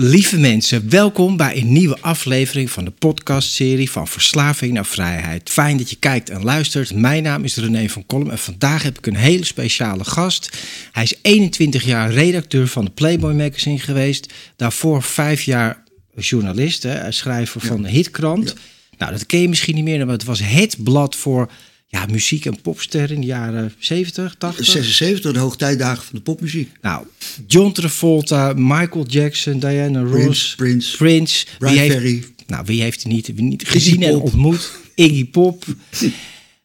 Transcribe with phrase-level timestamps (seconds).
[0.00, 5.50] Lieve mensen, welkom bij een nieuwe aflevering van de podcastserie van Verslaving naar Vrijheid.
[5.50, 6.94] Fijn dat je kijkt en luistert.
[6.94, 10.58] Mijn naam is René van Kolm en vandaag heb ik een hele speciale gast.
[10.92, 14.32] Hij is 21 jaar redacteur van de Playboy magazine geweest.
[14.56, 15.82] Daarvoor vijf jaar
[16.14, 18.54] journalist, hè, schrijver van de Hitkrant.
[18.98, 21.50] Nou, dat ken je misschien niet meer, maar het was het blad voor
[21.90, 24.64] ja, muziek- en popsterren in de jaren 70, 80.
[24.66, 26.70] 76, de hoogtijdagen van de popmuziek.
[26.82, 27.06] Nou,
[27.46, 31.46] John Travolta, Michael Jackson, Diana Ross, Prince, Prince.
[31.58, 32.24] Brian wie heeft, Ferry.
[32.46, 34.70] Nou, wie heeft hij niet, wie niet gezien en ontmoet?
[34.94, 35.64] Iggy Pop.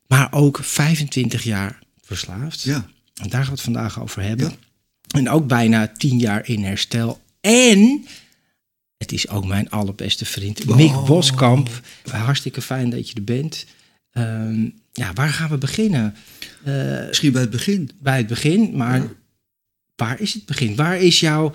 [0.08, 2.62] maar ook 25 jaar verslaafd.
[2.62, 2.86] Ja.
[3.22, 4.50] En daar gaan we het vandaag over hebben.
[4.50, 4.56] Ja.
[5.20, 7.22] En ook bijna 10 jaar in herstel.
[7.42, 8.06] En
[8.98, 10.76] het is ook mijn allerbeste vriend, Oh.
[10.76, 11.70] Mick Boskamp.
[12.10, 13.66] Hartstikke fijn dat je er bent.
[14.12, 16.16] Ehm, ja, waar gaan we beginnen?
[16.64, 17.90] Eh, Misschien bij het begin.
[18.02, 19.08] bij het begin, maar
[19.96, 20.76] waar is het begin?
[20.76, 21.54] Waar is jouw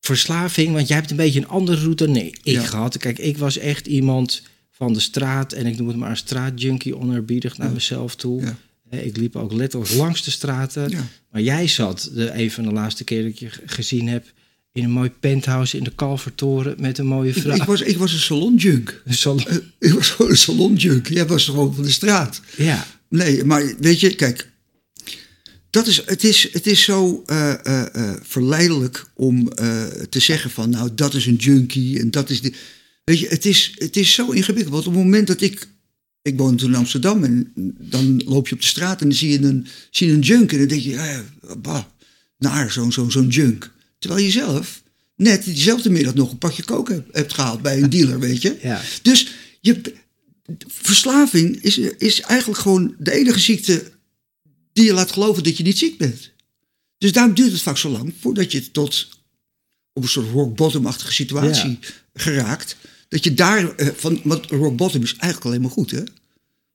[0.00, 0.72] verslaving?
[0.74, 2.62] Want jij hebt een beetje een andere route dan ik Ja.
[2.62, 2.96] gehad.
[2.96, 6.96] Kijk, ik was echt iemand van de straat en ik noem het maar een straatjunkie,
[6.96, 8.42] oneerbiedig naar mezelf toe.
[8.90, 10.92] Eh, Ik liep ook letterlijk langs de straten.
[11.30, 14.32] Maar jij zat, de, een van de laatste keer dat ik je gezien heb,
[14.78, 17.54] in een mooi penthouse in de Kalvertoren met een mooie vrouw.
[17.54, 19.02] ik was, ik was een salonjunk.
[19.04, 19.46] Een salon.
[19.46, 21.08] Eh, Ik was gewoon een salonjunk.
[21.08, 22.40] Jij was gewoon van de straat.
[22.56, 24.50] Ja, Nee, maar weet je, kijk.
[25.70, 30.50] Dat is, het, is, het is zo eh, eh, eh, verleidelijk om eh, te zeggen
[30.50, 30.70] van...
[30.70, 32.40] nou, dat is een junkie en dat is...
[32.40, 32.52] De,
[33.04, 34.74] weet je, het is, het is zo ingewikkeld.
[34.74, 35.68] Want op het moment dat ik...
[36.22, 39.00] Ik woonde toen in Amsterdam en dan loop je op de straat...
[39.00, 40.90] en dan zie je een, zie je een junk en dan denk je...
[40.90, 41.24] Ja, ja,
[41.58, 41.84] bah,
[42.38, 43.70] naar zo'n zo'n zo'n junk.
[43.98, 44.82] Terwijl je zelf
[45.16, 48.58] net diezelfde middag nog een pakje kook hebt, gehaald bij een dealer, weet je.
[48.62, 48.80] Ja.
[49.02, 49.94] Dus je,
[50.66, 53.92] verslaving is, is eigenlijk gewoon de enige ziekte
[54.72, 56.30] die je laat geloven dat je niet ziek bent.
[56.98, 59.08] Dus daarom duurt het vaak zo lang voordat je tot
[59.92, 61.78] op een soort rock bottom-achtige situatie
[62.14, 62.76] geraakt.
[63.08, 66.02] Dat je daar eh, van, want rock bottom is eigenlijk alleen maar goed, hè?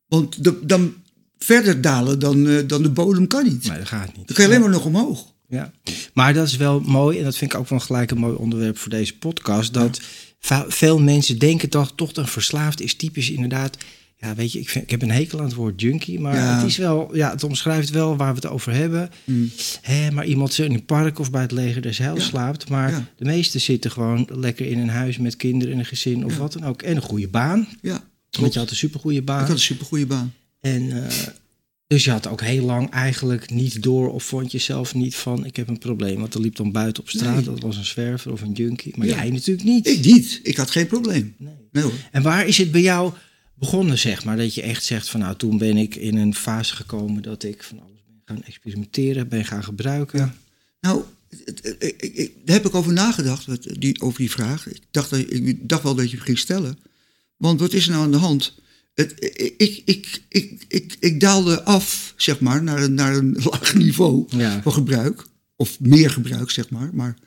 [0.07, 0.95] Want de, dan
[1.37, 3.67] verder dalen dan, eh, dan de bodem kan niet.
[3.67, 4.27] maar dat gaat niet.
[4.27, 5.32] Dan kan je alleen maar nog omhoog.
[5.53, 5.71] Ja,
[6.13, 8.77] maar dat is wel mooi en dat vind ik ook wel gelijk een mooi onderwerp
[8.77, 9.73] voor deze podcast.
[9.73, 10.01] Dat
[10.67, 13.77] veel mensen denken toch, toch een verslaafd is typisch inderdaad.
[14.17, 16.57] Ja, weet je, ik, vind, ik heb een hekel aan het woord junkie, maar Ja.
[16.57, 19.09] het is wel, ja, het omschrijft wel waar we het over hebben.
[19.81, 22.25] Hè, maar iemand in een park of bij het leger des heils Ja.
[22.29, 26.25] slaapt, maar de meesten zitten gewoon lekker in een huis met kinderen en een gezin
[26.25, 27.67] of wat dan ook en een goede baan.
[27.81, 28.03] Ja,
[28.39, 29.39] Want je had een supergoeie baan.
[29.41, 30.33] Ik had een supergoeie baan.
[30.61, 31.13] En eh,
[31.93, 35.45] dus je had ook heel lang eigenlijk niet door of vond je zelf niet van
[35.45, 36.19] ik heb een probleem.
[36.19, 37.43] Want er liep dan buiten op straat, Nee.
[37.43, 38.93] dat was een zwerver of een junkie.
[38.97, 39.15] Maar Ja.
[39.15, 39.87] jij natuurlijk niet.
[39.87, 40.39] Ik niet.
[40.43, 41.35] Ik had geen probleem.
[41.37, 41.53] Nee.
[41.71, 41.93] Nee hoor.
[42.11, 43.13] En waar is het bij jou
[43.53, 44.37] begonnen, zeg maar?
[44.37, 47.63] Dat je echt zegt van nou toen ben ik in een fase gekomen dat ik
[47.63, 50.19] van alles ben gaan experimenteren, ben gaan gebruiken.
[50.19, 50.35] Ja.
[50.81, 51.03] Nou,
[52.45, 54.67] daar heb ik over nagedacht, die, over die vraag.
[54.67, 56.77] Ik dacht, dat, ik dacht wel dat je hem ging stellen.
[57.37, 58.61] Want wat is er nou aan de hand?
[58.93, 59.13] Het,
[59.57, 64.25] ik, ik, ik, ik, ik, daalde af, zeg maar, naar een, naar een laag niveau
[64.29, 64.61] Ja.
[64.61, 65.25] van gebruik.
[65.55, 66.89] Of meer gebruik, zeg maar.
[66.93, 67.17] Maar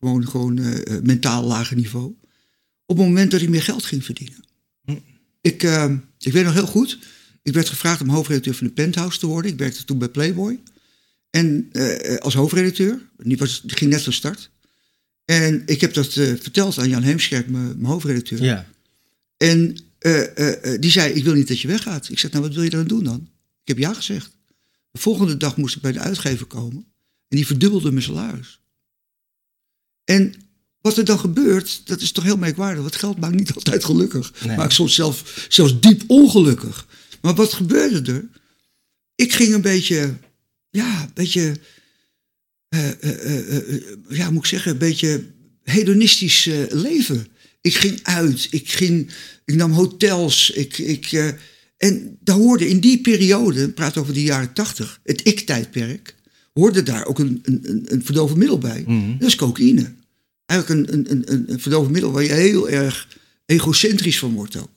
[0.00, 2.14] gewoon, gewoon eh, eh, mentaal lager niveau.
[2.86, 4.44] Op het moment dat ik meer geld ging verdienen.
[4.84, 4.96] Hm.
[5.40, 6.98] Ik, eh, ik weet nog heel goed.
[7.42, 9.50] Ik werd gevraagd om hoofdredacteur van de Penthouse te worden.
[9.50, 10.60] Ik werkte toen bij Playboy.
[11.30, 11.68] En
[12.18, 13.10] als hoofdredacteur.
[13.16, 14.50] Die, was, die ging net van start.
[15.24, 18.42] En ik heb dat verteld aan Jan Heemskerk, mijn mijn hoofdredacteur.
[18.42, 18.66] Ja.
[19.36, 22.08] En eh, eh, eh, die zei, ik wil niet dat je weggaat.
[22.08, 23.28] Ik zeg, nou wat wil je dan doen dan?
[23.62, 24.36] Ik heb ja gezegd.
[24.90, 26.86] De volgende dag moest ik bij de uitgever komen.
[27.28, 28.60] En die verdubbelde mijn salaris.
[30.04, 30.34] En
[30.80, 32.82] wat er dan gebeurt, dat is toch heel merkwaardig.
[32.82, 34.44] Want geld maakt niet altijd gelukkig.
[34.44, 34.56] Nee.
[34.56, 36.86] Maakt soms zelf, zelfs diep ongelukkig.
[37.20, 38.28] Maar wat gebeurde er?
[39.14, 40.14] Ik ging een beetje,
[40.70, 41.60] ja, een beetje,
[42.68, 42.90] eh,
[44.08, 45.30] ja, moet ik zeggen, een beetje
[45.62, 47.26] hedonistisch leven.
[47.62, 49.10] Ik ging uit, ik, ging,
[49.44, 50.50] ik nam hotels.
[50.50, 51.28] Ik, ik, eh,
[51.76, 56.14] en daar hoorde in die periode, ik praat over de jaren tachtig, het ik-tijdperk,
[56.52, 58.84] hoorde daar ook een, een, een verdovend middel bij.
[58.86, 59.18] Mhm.
[59.18, 59.92] Dat is cocaïne.
[60.46, 63.08] Eigenlijk een, een, een, een verdovend middel waar je heel erg
[63.46, 64.70] egocentrisch van wordt ook.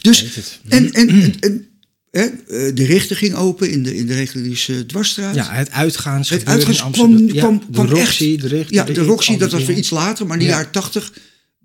[0.00, 0.24] Dus,
[0.68, 1.66] en, en, en, en,
[2.10, 5.34] hè, eh, de richter ging open in de, in de reguliere dwarsstraat.
[5.34, 6.28] Ja, het uitgaans.
[6.30, 8.48] Het uitgaans kwam, Ja, kwam, de kwam Roxy, echt.
[8.50, 10.56] de ja, de Roxy, dat was weer iets later, maar in de Ja.
[10.56, 11.12] jaren tachtig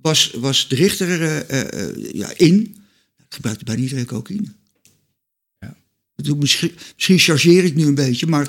[0.01, 2.75] was, was de richter eh, eh, eh, ja, in.
[3.29, 4.47] Gebruikte bij iedereen cocaïne.
[5.59, 5.75] Ja.
[6.35, 8.47] Misschien, misschien chargeer ik nu een beetje, maar...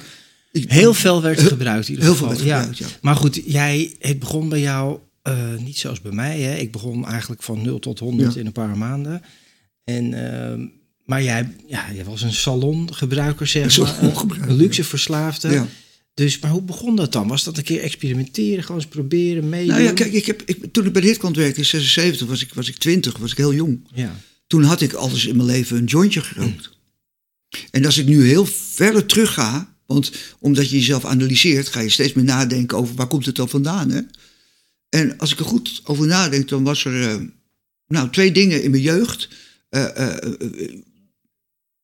[0.53, 2.29] Ik, Heel veel werd er gebruikt in ieder heel geval.
[2.29, 2.87] veel werd gebruikt, ja.
[3.01, 4.99] Maar goed, jij, het begon bij jou
[5.59, 6.41] niet zoals bij mij.
[6.41, 6.57] Hè?
[6.57, 8.41] Ik begon eigenlijk van 0 tot 100 Ja.
[8.41, 9.23] in een paar maanden.
[9.85, 10.09] En,
[11.05, 14.03] maar jij, ja, jij was een salongebruiker, zeg maar.
[14.49, 15.67] Een luxe verslaafde.
[16.15, 17.29] Dus, maar hoe begon dat dan?
[17.29, 19.75] Was dat een keer experimenteren, gewoon eens proberen, meedoen?
[19.75, 22.43] Nou ja, kijk, ik heb, ik, toen ik bij de Hitkrant werkte in 76, was
[22.43, 23.89] ik, was ik 20, was ik heel jong.
[23.95, 24.21] Ja.
[24.47, 26.71] Toen had ik alles in mijn leven een jointje gerookt.
[27.71, 31.89] En als ik nu heel verder terug ga, want omdat je jezelf analyseert, ga je
[31.89, 33.91] steeds meer nadenken over waar komt het dan vandaan.
[33.91, 34.01] Hè?
[34.89, 37.21] En als ik er goed over nadenk, dan was er eh,
[37.87, 39.29] nou, twee dingen in mijn jeugd.
[39.69, 40.33] Eh, eh,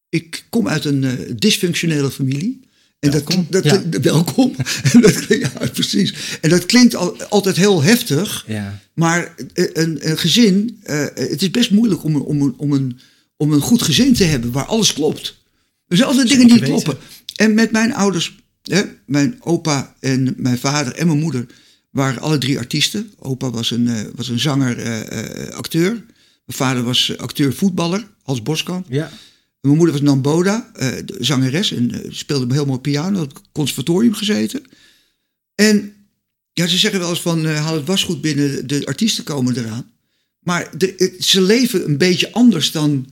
[0.08, 2.61] ik kom uit een dysfunctionele familie.
[2.99, 3.47] En Welkom.
[3.51, 4.01] dat, dat, Ja.
[4.13, 4.55] welkom.
[4.93, 6.39] En dat, ja, precies.
[6.41, 8.45] En dat klinkt al, altijd heel heftig.
[8.47, 8.81] ja.
[8.95, 12.73] Maar eh, een, een gezin, eh, het is best moeilijk om, een- om, een, om,
[12.73, 12.99] een,
[13.37, 15.37] om een goed gezin te hebben waar alles klopt.
[15.89, 16.69] Er zijn altijd dingen die weten.
[16.69, 16.97] kloppen.
[17.37, 21.47] En met mijn ouders, hè, mijn opa en mijn vader en mijn moeder
[21.91, 23.11] waren alle drie artiesten.
[23.19, 25.91] Opa was een, eh, was een zanger, eh, acteur.
[25.93, 26.05] Mijn
[26.59, 28.87] vader was acteur, voetballer, Hans Boskamp.
[28.89, 29.11] ja.
[29.67, 30.71] Mijn moeder was Namboda,
[31.05, 34.63] de zangeres en eh, speelde heel mooi piano, had conservatorium gezeten.
[35.55, 35.93] En
[36.53, 39.91] ja, ze zeggen wel eens van eh, haal het wasgoed binnen, de artiesten komen eraan.
[40.41, 43.07] Maar de, ze leven een beetje anders dan,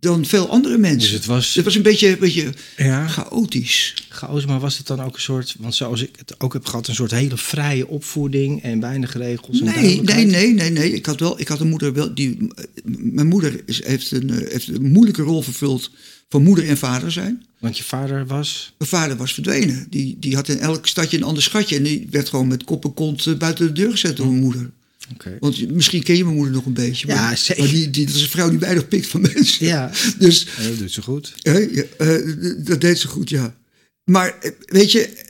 [0.00, 0.98] dan veel andere mensen.
[0.98, 3.94] Dus het was, Het was een beetje, een beetje ja, chaotisch.
[4.08, 6.88] chaos, maar was het dan ook een soort, want zoals ik het ook heb gehad,
[6.88, 10.92] een soort hele vrije opvoeding en weinig regels en Nee, nee, nee, nee, nee.
[10.92, 12.48] Ik had wel, ik had een moeder wel die.
[12.84, 15.90] Mijn moeder is, heeft, een, eh, heeft een moeilijke rol vervuld
[16.28, 17.46] van moeder en vader zijn.
[17.58, 18.74] Want je vader was...
[18.78, 19.86] Mijn vader was verdwenen.
[19.90, 21.76] Die, die had in elk stadje een ander schatje.
[21.76, 24.40] En die werd gewoon met kop en kont eh, buiten de deur gezet door mijn
[24.40, 24.70] moeder.
[25.12, 25.36] Oké.
[25.40, 27.06] Want misschien ken je mijn moeder nog een beetje.
[27.06, 27.62] Maar, Ja, zeker.
[27.62, 29.66] maar die, die, dat is een vrouw die weinig pikt van mensen.
[29.66, 31.34] Ja, Dus Ja, dat doet ze goed.
[31.42, 32.16] hè, ja, eh,
[32.58, 33.56] dat deed ze goed, ja.
[34.04, 35.24] Maar eh, weet je,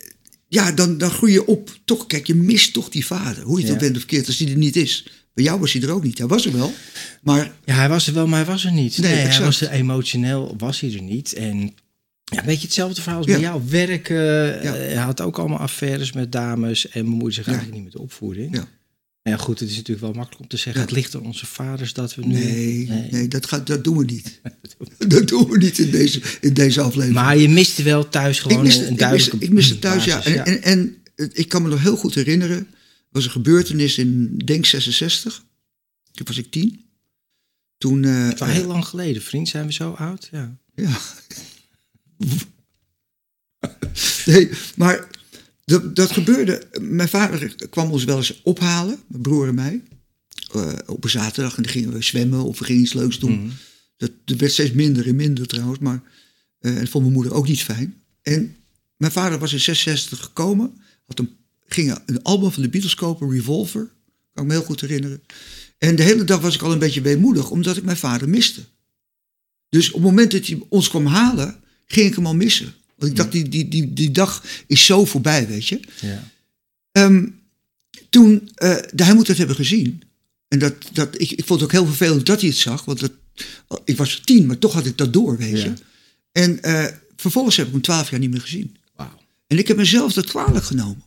[0.49, 1.79] ja, dan, dan groei je op.
[1.85, 3.43] Toch, kijk, je mist toch die vader.
[3.43, 3.73] Hoe je het Ja.
[3.75, 5.07] ook bent of verkeerd, als die er niet is.
[5.35, 6.19] Bij jou was hij er ook niet.
[6.19, 6.73] Hij was er wel.
[7.23, 8.99] Maar Ja, hij was er wel, maar hij was er niet.
[8.99, 11.33] Nee, Nee, hij was er emotioneel, was hij er niet.
[11.33, 11.59] En
[12.25, 13.33] ja, een beetje hetzelfde verhaal als Ja.
[13.33, 13.63] bij jou.
[13.69, 14.61] Werken, Ja.
[14.61, 17.51] eh, hij had ook allemaal affaires met dames en bemoeide zich Ja.
[17.53, 18.55] eigenlijk niet met de opvoeding.
[18.57, 18.69] Ja.
[19.29, 20.89] Ja, goed, het is natuurlijk wel makkelijk om te zeggen, Ja.
[20.89, 22.35] het ligt aan onze vaders dat we nu...
[22.35, 23.29] nee, nee.
[23.29, 24.41] dat, gaat, dat doen we niet.
[25.09, 27.15] dat doen we niet in deze, in deze aflevering.
[27.15, 29.79] Maar je miste wel thuis gewoon ik miste, een, een ik miste, duidelijke ik miste
[29.79, 30.25] thuis, ja.
[30.25, 30.97] En, en,
[31.33, 32.57] ik kan me nog heel goed herinneren.
[32.59, 32.67] Er
[33.11, 35.45] was een gebeurtenis in, denk 66.
[36.13, 36.85] Toen was ik tien.
[37.79, 38.05] Toen...
[38.05, 39.49] eh, Het is wel heel lang geleden, vriend.
[39.49, 40.29] Zijn we zo oud?
[40.33, 40.57] Ja.
[40.75, 40.99] Ja.
[44.27, 45.07] Nee, maar
[45.69, 46.63] dat, dat gebeurde.
[46.81, 49.83] Mijn vader kwam ons wel eens ophalen, mijn broer en mij.
[50.53, 53.33] eh, op een zaterdag en dan gingen we zwemmen of we gingen iets leuks doen.
[53.41, 53.49] Mhm.
[53.97, 56.03] Dat, dat werd steeds minder en minder trouwens, maar
[56.61, 57.95] en dat vond mijn moeder ook niet fijn.
[58.23, 58.57] En
[58.97, 60.73] mijn vader was in 66 gekomen,
[61.07, 61.31] had een,
[61.67, 63.91] ging een album van de Beatles kopen, Revolver,
[64.33, 65.23] kan ik me heel goed herinneren.
[65.79, 68.61] En de hele dag was ik al een beetje weemoedig, omdat ik mijn vader miste.
[69.69, 71.57] Dus op het moment dat hij ons kwam halen,
[71.87, 72.75] ging ik hem al missen.
[72.99, 75.81] Want ik dacht, die, die, die, die dag is zo voorbij, weet je.
[76.01, 76.31] Ja.
[76.93, 77.27] Ehm,
[78.11, 80.03] toen, eh, hij moet het hebben gezien.
[80.49, 82.85] En dat, dat, ik, ik vond het ook heel vervelend dat hij het zag.
[82.85, 83.13] Want dat,
[83.85, 85.69] ik was tien, maar toch had ik dat door, weet je.
[85.69, 85.75] Ja.
[86.33, 86.87] En eh,
[87.17, 88.77] vervolgens heb ik hem twaalf jaar niet meer gezien.
[88.97, 89.21] Wauw.
[89.47, 91.03] En ik heb mezelf dat kwalijk genomen.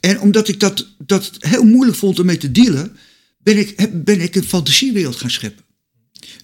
[0.00, 2.96] En omdat ik dat, dat heel moeilijk vond om mee te dealen,
[3.38, 5.63] ben ik, heb- ben ik een fantasiewereld gaan scheppen.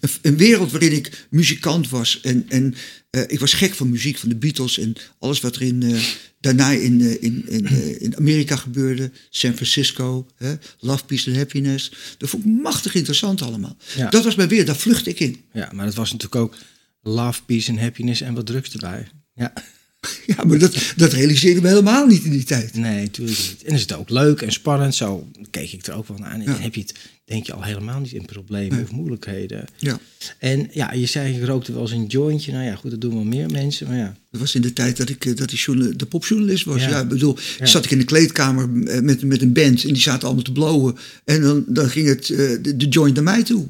[0.00, 2.20] Een, een wereld waarin ik muzikant was.
[2.20, 2.74] En, en
[3.10, 6.02] eh, ik was gek van muziek, van de Beatles en alles wat er in, eh,
[6.40, 7.66] daarna in, eh, in, in,
[8.00, 9.10] in Amerika gebeurde.
[9.30, 11.92] San Francisco, hè, Love, Peace and Happiness.
[12.18, 13.76] Dat vond ik machtig interessant allemaal.
[13.96, 14.10] Ja.
[14.10, 15.44] Dat was mijn wereld, daar vlucht ik in.
[15.52, 16.56] ja, maar het was natuurlijk ook
[17.02, 19.08] love, peace en happiness en wat drugs erbij.
[19.34, 19.52] Ja.
[20.36, 22.74] Ja, maar dat, dat realiseerde me helemaal niet in die tijd.
[22.74, 23.62] Nee, natuurlijk niet.
[23.64, 24.94] En is het ook leuk en spannend.
[24.94, 26.32] Zo keek ik er ook wel naar.
[26.32, 26.56] En Ja.
[26.58, 28.82] heb je het, denk je al helemaal niet in problemen Nee.
[28.84, 29.64] of moeilijkheden.
[29.76, 29.98] Ja,
[30.38, 32.52] En ja, je zei, ik rookte wel eens een jointje.
[32.52, 33.88] Nou ja, goed, dat doen wel meer mensen.
[33.88, 36.82] Maar ja, dat was in de tijd dat ik, eh, dat ik de popjournalist was.
[36.82, 36.88] Ja.
[36.88, 37.00] Ja.
[37.00, 37.66] ik bedoel, Ja.
[37.66, 40.52] zat ik in de kleedkamer eh, met, met een band en die zaten allemaal te
[40.52, 40.96] blowen.
[41.24, 43.66] En dan, dan ging het, eh, de, de joint naar mij toe.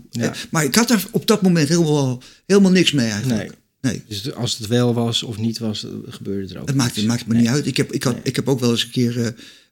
[0.51, 3.41] Maar ik had daar op dat moment helemaal, helemaal niks mee eigenlijk.
[3.43, 3.59] Nee.
[3.81, 4.03] Nee.
[4.09, 7.07] dus als het wel was of niet was, eh, gebeurde er ook Het maakt, het
[7.07, 7.43] maakt me Nee.
[7.43, 7.67] niet uit.
[7.67, 8.23] Ik heb, ik, had, Nee.
[8.25, 9.25] ik heb ook wel eens een keer eh,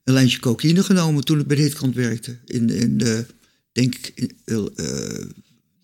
[0.05, 2.37] een lijntje cocaïne genomen toen ik bij de hitkrant werkte.
[2.45, 3.25] In, in de,
[3.73, 5.25] denk ik, in, eh,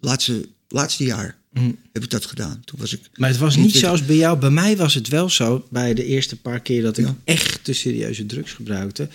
[0.00, 1.70] laatste, laatste jaar Hm.
[1.92, 2.62] heb ik dat gedaan.
[2.64, 4.38] Toen was ik, Maar het was Niet zoals bij jou.
[4.38, 7.16] Bij mij was het wel zo, bij de eerste paar keer dat ik Ja.
[7.24, 9.08] echt te serieuze drugs gebruikte.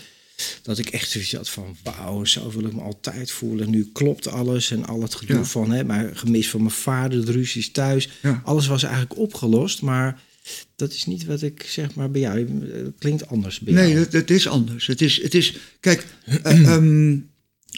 [0.62, 3.70] Dat ik echt zoiets had van, wauw, zo wil ik me altijd voelen.
[3.70, 5.44] Nu klopt alles en al het gedoe Ja.
[5.46, 8.10] van, hè, maar gemis van mijn vader, de ruzies thuis.
[8.22, 8.42] Ja.
[8.46, 10.22] Alles was eigenlijk opgelost, maar
[10.76, 12.62] dat is niet wat ik zeg maar bij jou.
[12.72, 14.00] Het klinkt anders bij nee, jou.
[14.00, 14.88] dat, dat is anders.
[14.88, 16.06] Het is, het is kijk,
[16.44, 17.18] eh, ehm,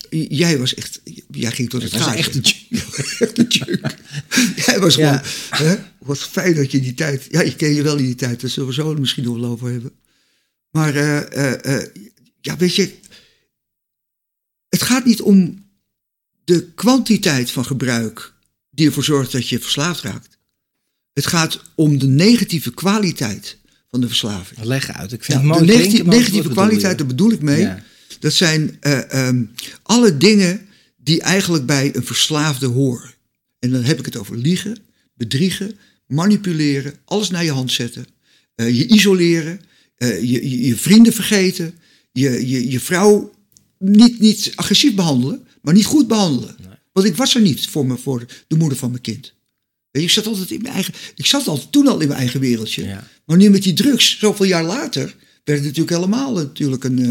[0.09, 1.01] jij was echt,
[1.31, 2.17] jij ging tot het gaatje.
[2.17, 3.95] echt een junk.
[4.65, 5.21] Jij was gewoon, Ja.
[5.49, 8.41] hè, wat fijn dat je die tijd, ja, ik ken je wel in die tijd,
[8.41, 9.91] daar zullen we zo misschien nog wel over hebben.
[10.71, 11.87] Maar, eh, eh,
[12.41, 13.00] ja, weet je,
[14.69, 15.65] het gaat niet om
[16.43, 18.33] de kwantiteit van gebruik
[18.69, 20.38] die ervoor zorgt dat je verslaafd raakt.
[21.13, 23.57] Het gaat om de negatieve kwaliteit
[23.88, 24.63] van de verslaving.
[24.63, 27.62] Leg uit, ik vind Ja, het de negatieve, klinken, kwaliteit, daar bedoel ik mee.
[27.62, 27.83] Ja.
[28.19, 29.43] Dat zijn eh, ehm,
[29.83, 30.67] alle dingen
[30.98, 33.13] die eigenlijk bij een verslaafde horen.
[33.60, 34.77] En dan heb ik het over liegen,
[35.13, 38.05] bedriegen, manipuleren, alles naar je hand zetten,
[38.55, 39.62] eh, je isoleren,
[39.95, 41.74] eh, je, je, je vrienden vergeten,
[42.11, 43.33] je, je, je vrouw
[43.77, 46.55] niet, niet agressief behandelen, maar niet goed behandelen.
[46.91, 49.33] Want ik was er niet voor, me, voor de moeder van mijn kind.
[49.91, 50.93] Weet je, Ik zat altijd in mijn eigen.
[51.15, 52.83] Ik zat al toen al in mijn eigen wereldje.
[52.83, 53.07] Ja.
[53.25, 57.09] Maar nu met die drugs, zoveel jaar later, werd het natuurlijk helemaal natuurlijk een, eh,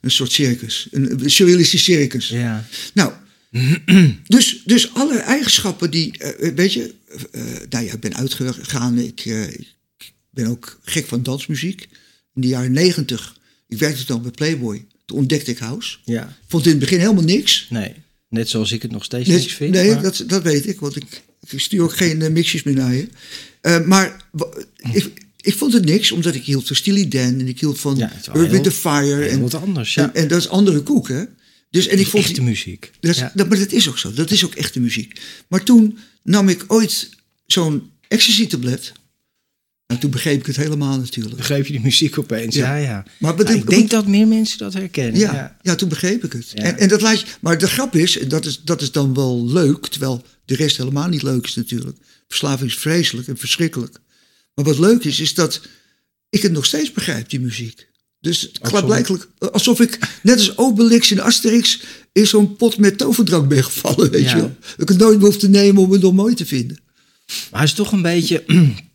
[0.00, 0.88] een soort circus.
[0.90, 2.28] Een, een surrealistisch circus.
[2.28, 2.66] Ja.
[2.94, 3.12] Nou,
[4.26, 6.94] dus, dus alle eigenschappen die, eh, weet je,
[7.30, 8.98] eh, nou ja, ik ben uitgegaan.
[8.98, 11.88] Ik, eh, ik ben ook gek van dansmuziek.
[12.34, 13.36] In de jaren negentig,
[13.68, 14.84] ik werkte dan bij Playboy.
[15.04, 15.96] Toen ontdekte ik house.
[16.04, 17.66] ja, Vond in het begin helemaal niks.
[17.70, 17.92] nee.
[18.28, 19.70] Net zoals ik het nog steeds niks vind.
[19.74, 22.74] nee maar- dat, dat weet ik, want ik, ik stuur ook geen eh, mixjes meer
[22.74, 23.08] naar je.
[23.60, 25.10] Eh, maar wa- ik,
[25.40, 28.12] ik vond het niks, omdat ik hield van Steely Dan en ik hield van Ja,
[28.32, 29.24] heel- and Fire.
[29.24, 30.02] En, wat anders, ja.
[30.02, 31.24] en, en dat is andere koek, hè?
[31.70, 32.90] Dus, en ik vond echte muziek.
[33.00, 33.32] dat, Ja.
[33.34, 35.20] dat, maar dat is ook zo, dat is ook echte muziek.
[35.48, 37.08] Maar toen nam ik ooit
[37.46, 38.92] zo'n ecstasy-tablet.
[39.88, 41.36] En toen begreep ik het helemaal natuurlijk.
[41.36, 42.54] Begreep je die muziek opeens?
[42.54, 42.82] Ja, Ja.
[42.88, 43.04] ja.
[43.18, 45.20] Maar Nou, ik denk dat meer mensen dat herkennen.
[45.20, 45.56] Ja, Ja.
[45.62, 45.74] ja.
[45.74, 46.50] toen begreep ik het.
[46.54, 46.62] Ja.
[46.62, 49.14] En, en dat laat je, maar de grap is, en dat is, dat is dan
[49.14, 51.96] wel leuk, terwijl de rest helemaal niet leuk is natuurlijk.
[52.28, 53.98] Verslaving is vreselijk en verschrikkelijk.
[54.54, 55.60] Maar wat leuk is, is dat
[56.30, 57.86] ik het nog steeds begrijp, die muziek.
[58.20, 61.80] Dus het Alsof- klaarblijkelijk, alsof ik, net als Obelix in Asterix,
[62.12, 64.30] in zo'n pot met toverdrank ben gevallen, weet Ja.
[64.34, 64.56] je wel.
[64.60, 66.78] Dat ik het nooit meer hoef te nemen om het nog mooi te vinden.
[67.50, 68.44] Maar het is toch een beetje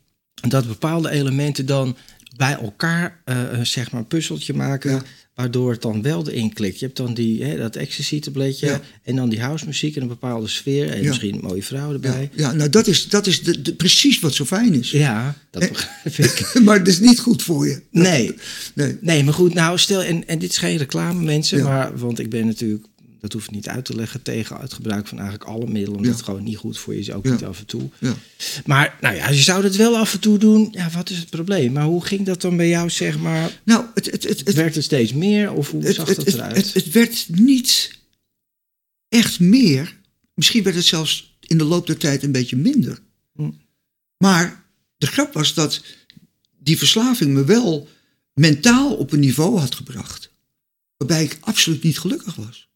[0.50, 1.98] dat bepaalde elementen dan
[2.38, 4.92] bij elkaar eh, zeg maar een puzzeltje maken.
[4.92, 5.02] Ja.
[5.36, 6.80] Waardoor het dan wel erin klikt.
[6.80, 8.68] Je hebt dan die, hè, dat ecstasy-tabletje.
[8.68, 8.82] Ja.
[9.04, 10.90] En dan die housemuziek en een bepaalde sfeer.
[10.92, 11.08] En Ja.
[11.08, 12.30] misschien een mooie vrouw erbij.
[12.36, 14.92] ja nou dat is, dat is de, de- precies wat zo fijn is.
[14.92, 16.52] Ja, dat begrijp ik.
[16.66, 17.82] maar het is niet goed voor je.
[17.92, 18.34] Nee.
[18.76, 18.98] Nee.
[19.02, 22.30] Nee, maar goed, nou stel, en, en dit is geen reclame mensen, maar, want ik
[22.30, 22.86] ben natuurlijk,
[23.24, 26.12] dat hoeft niet uit te leggen, tegen het gebruik van eigenlijk alle middelen, omdat Ja.
[26.12, 27.32] het gewoon niet goed voor je is, ook Ja.
[27.32, 27.89] niet af en toe.
[28.00, 28.15] Ja.
[28.65, 31.30] Maar nou ja, je zou dat wel af en toe doen, ja, wat is het
[31.30, 31.72] probleem?
[31.72, 33.62] Maar hoe ging dat dan bij jou, zeg maar?
[33.63, 36.25] Nou, het, het, het, het, Werkt het steeds meer of hoe het, zag het, dat
[36.25, 36.56] het, eruit?
[36.56, 38.00] het, het werd niet
[39.10, 40.00] echt meer.
[40.34, 43.00] Misschien werd het zelfs in de loop der tijd een beetje minder.
[43.36, 43.51] Hm.
[44.18, 44.65] Maar
[44.98, 45.82] de grap was dat
[46.60, 47.88] die verslaving me wel
[48.34, 50.32] mentaal op een niveau had gebracht.
[50.98, 52.72] Waarbij ik absoluut niet gelukkig was.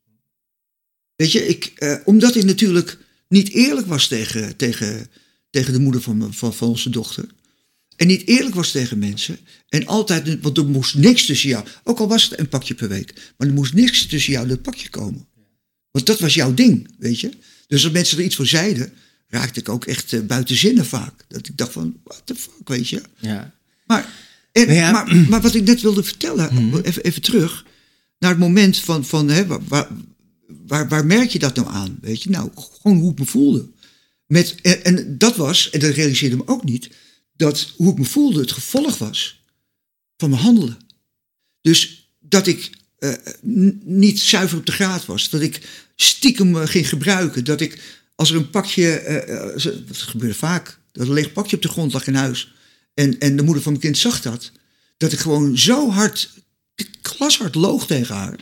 [1.17, 2.97] Weet je, ik, eh, omdat ik natuurlijk
[3.29, 5.07] niet eerlijk was tegen, tegen,
[5.49, 7.25] tegen de moeder van, van, van onze dochter.
[7.95, 9.37] En niet eerlijk was tegen mensen.
[9.69, 11.65] En altijd, want er moest niks tussen jou.
[11.83, 13.33] Ook al was het een pakje per week.
[13.37, 15.27] Maar er moest niks tussen jou en dat pakje komen.
[15.91, 17.29] Want dat was jouw ding, weet je.
[17.67, 18.93] Dus als mensen er iets van zeiden,
[19.27, 21.25] raakte ik ook echt eh, buiten zinnen vaak.
[21.27, 23.01] Dat ik dacht van, what the fuck, weet je.
[23.19, 23.53] ja.
[23.85, 24.13] Maar,
[24.51, 27.65] en, Maar ja- maar, maar wat ik net wilde vertellen, even, even terug.
[28.19, 29.87] Naar het moment van, van hè, waar,
[30.47, 31.97] waar, waar, merk je dat nou aan?
[32.01, 33.69] Weet je, nou, gewoon hoe ik me voelde.
[34.25, 36.89] Met, en, dat was, en dat realiseerde me ook niet,
[37.33, 39.43] dat hoe ik me voelde het gevolg was
[40.17, 40.77] van mijn handelen.
[41.61, 43.13] Dus dat ik eh,
[43.83, 45.29] niet zuiver op de graad was.
[45.29, 45.61] Dat ik
[45.95, 47.43] stiekem eh, ging gebruiken.
[47.43, 47.79] Dat ik,
[48.15, 51.93] als er een pakje, eh, dat gebeurde vaak, dat een leeg pakje op de grond
[51.93, 52.53] lag in huis.
[52.93, 54.51] En, en de moeder van mijn kind zag dat.
[54.97, 56.29] Dat ik gewoon zo hard,
[57.01, 58.39] glashard loog tegen haar.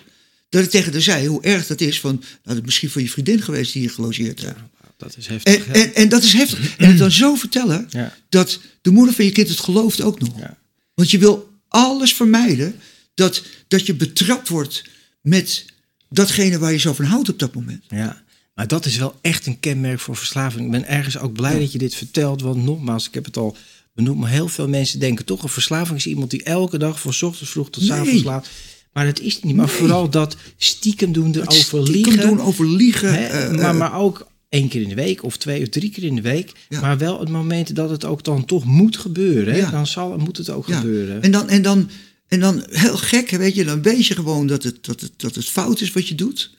[0.55, 1.99] Dat ik tegen haar zei hoe erg dat is.
[1.99, 4.55] Van, nou, dat is misschien van je vriendin geweest die hier gelogeerd heeft.
[4.55, 5.67] Ja, dat is heftig.
[5.67, 6.77] En, en, en dat is heftig.
[6.77, 8.15] En het dan zo vertellen Ja.
[8.29, 10.39] dat de moeder van je kind het gelooft ook nog.
[10.39, 10.57] Ja.
[10.93, 12.75] Want je wil alles vermijden
[13.13, 14.83] dat, dat je betrapt wordt
[15.21, 15.65] met
[16.09, 17.83] datgene waar je zo van houdt op dat moment.
[17.87, 20.65] Ja, maar dat is wel echt een kenmerk voor verslaving.
[20.65, 22.41] Ik ben ergens ook blij dat je dit vertelt.
[22.41, 23.57] Want nogmaals, ik heb het al
[23.93, 24.19] benoemd.
[24.19, 25.43] Maar heel veel mensen denken toch...
[25.43, 27.91] een verslaving is iemand die elke dag van ochtends vroeg tot Nee.
[27.99, 28.47] avonds laat.
[28.95, 29.55] Maar dat is het niet.
[29.55, 29.75] Maar Nee.
[29.75, 32.27] vooral dat stiekem doen erover Stiekem liegen.
[32.27, 33.13] doen over liegen.
[33.13, 35.89] hè, eh, maar, eh, maar ook één keer in de week of twee of drie
[35.89, 36.51] keer in de week.
[36.69, 36.81] Ja.
[36.81, 39.53] Maar wel het moment dat het ook dan toch moet gebeuren.
[39.53, 39.59] Hè?
[39.59, 39.71] Ja.
[39.71, 40.79] Dan zal moet het ook ja.
[40.79, 41.21] gebeuren.
[41.21, 41.89] En dan, en, dan,
[42.27, 45.35] en dan heel gek, weet je, dan weet je gewoon dat het, dat, het, dat
[45.35, 46.55] het fout is wat je doet.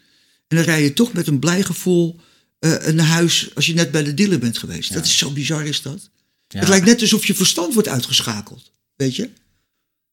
[0.48, 2.20] En dan rij je toch met een blij gevoel
[2.58, 4.92] eh, naar huis als je net bij de dealer bent geweest.
[4.92, 6.10] Dat is zo bizar is dat.
[6.48, 6.58] Ja.
[6.58, 8.72] Het lijkt net alsof je verstand wordt uitgeschakeld.
[8.96, 9.30] Weet je?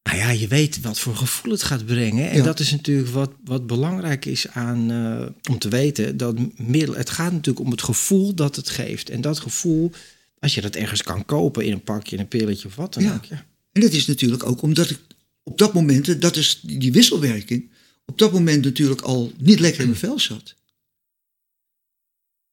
[0.03, 2.29] Nou ja, je weet wat voor gevoel het gaat brengen.
[2.29, 2.43] En Ja.
[2.43, 6.17] dat is natuurlijk wat, wat belangrijk is aan, eh, om te weten.
[6.17, 9.09] Dat middel, het gaat natuurlijk om het gevoel dat het geeft.
[9.09, 9.91] En dat gevoel,
[10.39, 13.03] als je dat ergens kan kopen in een pakje, in een pilletje of wat dan
[13.03, 13.13] Ja.
[13.15, 13.25] ook.
[13.25, 13.45] Ja.
[13.71, 14.99] En dat is natuurlijk ook omdat ik
[15.43, 17.69] op dat moment, dat is die wisselwerking,
[18.05, 20.55] op dat moment natuurlijk al niet lekker in mijn vel zat.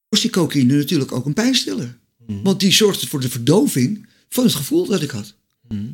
[0.09, 1.99] Was die cocaïne natuurlijk ook een pijnstiller.
[2.27, 2.43] Mhm.
[2.43, 5.35] Want die zorgde voor de verdoving van het gevoel dat ik had.
[5.69, 5.85] Mhm.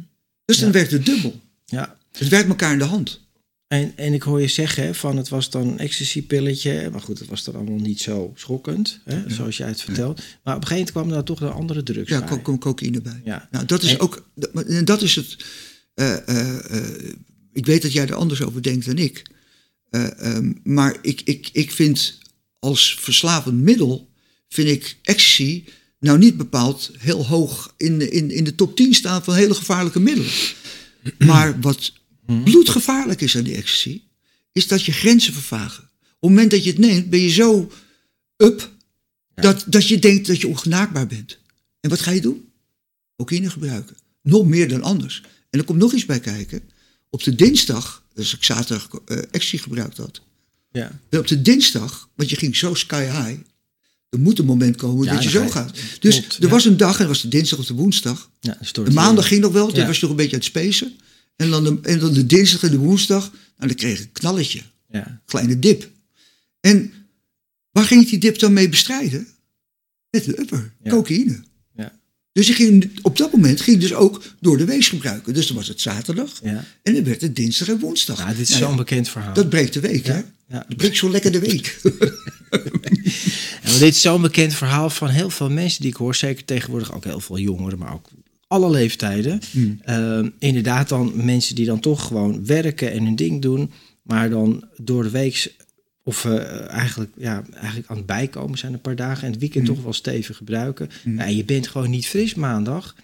[0.45, 0.73] Dus dan Ja.
[0.75, 1.41] werkt het dubbel.
[1.67, 1.99] Ja.
[2.13, 3.25] Het werkt elkaar in de hand.
[3.69, 6.89] En, en ik hoor je zeggen van het was dan een ecstasy-pilletje.
[6.93, 10.23] Maar goed, het was dan allemaal niet zo schokkend, hè, zoals jij het vertelt.
[10.45, 12.29] Maar op een gegeven moment kwamen daar toch de andere drugs Ja, bij.
[12.29, 13.21] er komt cocaïne bij.
[13.25, 13.49] Ja.
[13.51, 14.29] Nou, dat is En- ook.
[14.35, 15.37] dat- En dat is het.
[15.95, 17.13] eh, eh, eh,
[17.53, 19.23] ik weet dat jij er anders over denkt dan ik.
[19.91, 22.19] Eh, ehm, maar ik, ik, ik vind
[22.59, 24.09] als verslavend middel.
[24.49, 25.65] vind ik ecstasy.
[26.01, 29.55] nou niet bepaald heel hoog in, de- in, in de top 10 staan van hele
[29.55, 30.31] gevaarlijke middelen.
[31.19, 31.93] Maar wat
[32.27, 34.03] bloedgevaarlijk is aan die ecstasy.
[34.53, 35.83] is dat je grenzen vervagen.
[35.83, 37.73] Op het moment dat je het neemt, ben je zo
[38.37, 38.75] up.
[39.35, 41.39] Dat, dat je denkt dat je ongenaakbaar bent.
[41.81, 42.49] En wat ga je doen?
[43.17, 43.97] cocaïne gebruiken.
[44.23, 45.23] Nog meer dan anders.
[45.51, 46.61] En er komt nog iets bij kijken.
[47.11, 50.23] Op de dinsdag, dus ik zaterdag eh ecstasy gebruikt had.
[50.73, 51.01] Ja.
[51.09, 53.41] En op de dinsdag, want je ging zo sky high.
[54.09, 55.79] Er moet een moment komen Ja, dat je zo je- gaat.
[56.01, 56.49] Dus klopt, er ja.
[56.49, 58.31] was een dag, en dat was de dinsdag of de woensdag.
[58.41, 59.31] Ja, De maandag in.
[59.31, 60.93] ging nog wel, toen was je nog een beetje aan het spacen.
[61.37, 64.13] En dan de, en dan de dinsdag en de woensdag, nou, dan kreeg ik een
[64.13, 64.63] knalletje.
[64.91, 65.21] Ja.
[65.27, 65.91] Kleine dip.
[66.61, 66.93] En
[67.71, 69.27] waar ging ik die dip dan mee bestrijden?
[70.11, 71.43] Met de upper, cocaïne.
[72.37, 72.43] Ja.
[72.43, 75.35] Dus ik ging, op dat moment ging ik dus ook door de wees gebruiken.
[75.35, 76.65] Dus dan was het zaterdag Ja.
[76.83, 78.19] en dan werd het dinsdag en woensdag.
[78.19, 79.35] Nou, dit is Nou ja, zo'n bekend verhaal.
[79.35, 80.15] dat breekt de week, hè?
[80.15, 80.25] ja.
[80.49, 80.65] Ja.
[80.69, 81.79] Dat breekt zo lekker de week.
[83.63, 86.15] Ja, maar dit is zo'n bekend verhaal van heel veel mensen die ik hoor.
[86.15, 88.09] Zeker tegenwoordig ook heel veel jongeren, maar ook
[88.47, 89.41] alle leeftijden.
[89.51, 89.81] Hmm.
[89.85, 93.71] Ehm, inderdaad dan mensen die dan toch gewoon werken en hun ding doen.
[94.03, 95.55] Maar dan door de week
[96.07, 99.25] of eh, eigenlijk, ja, eigenlijk aan het bijkomen zijn een paar dagen.
[99.25, 99.75] En het weekend Hmm.
[99.75, 100.89] toch wel stevig gebruiken.
[101.05, 102.95] Nou, je bent gewoon niet fris maandag.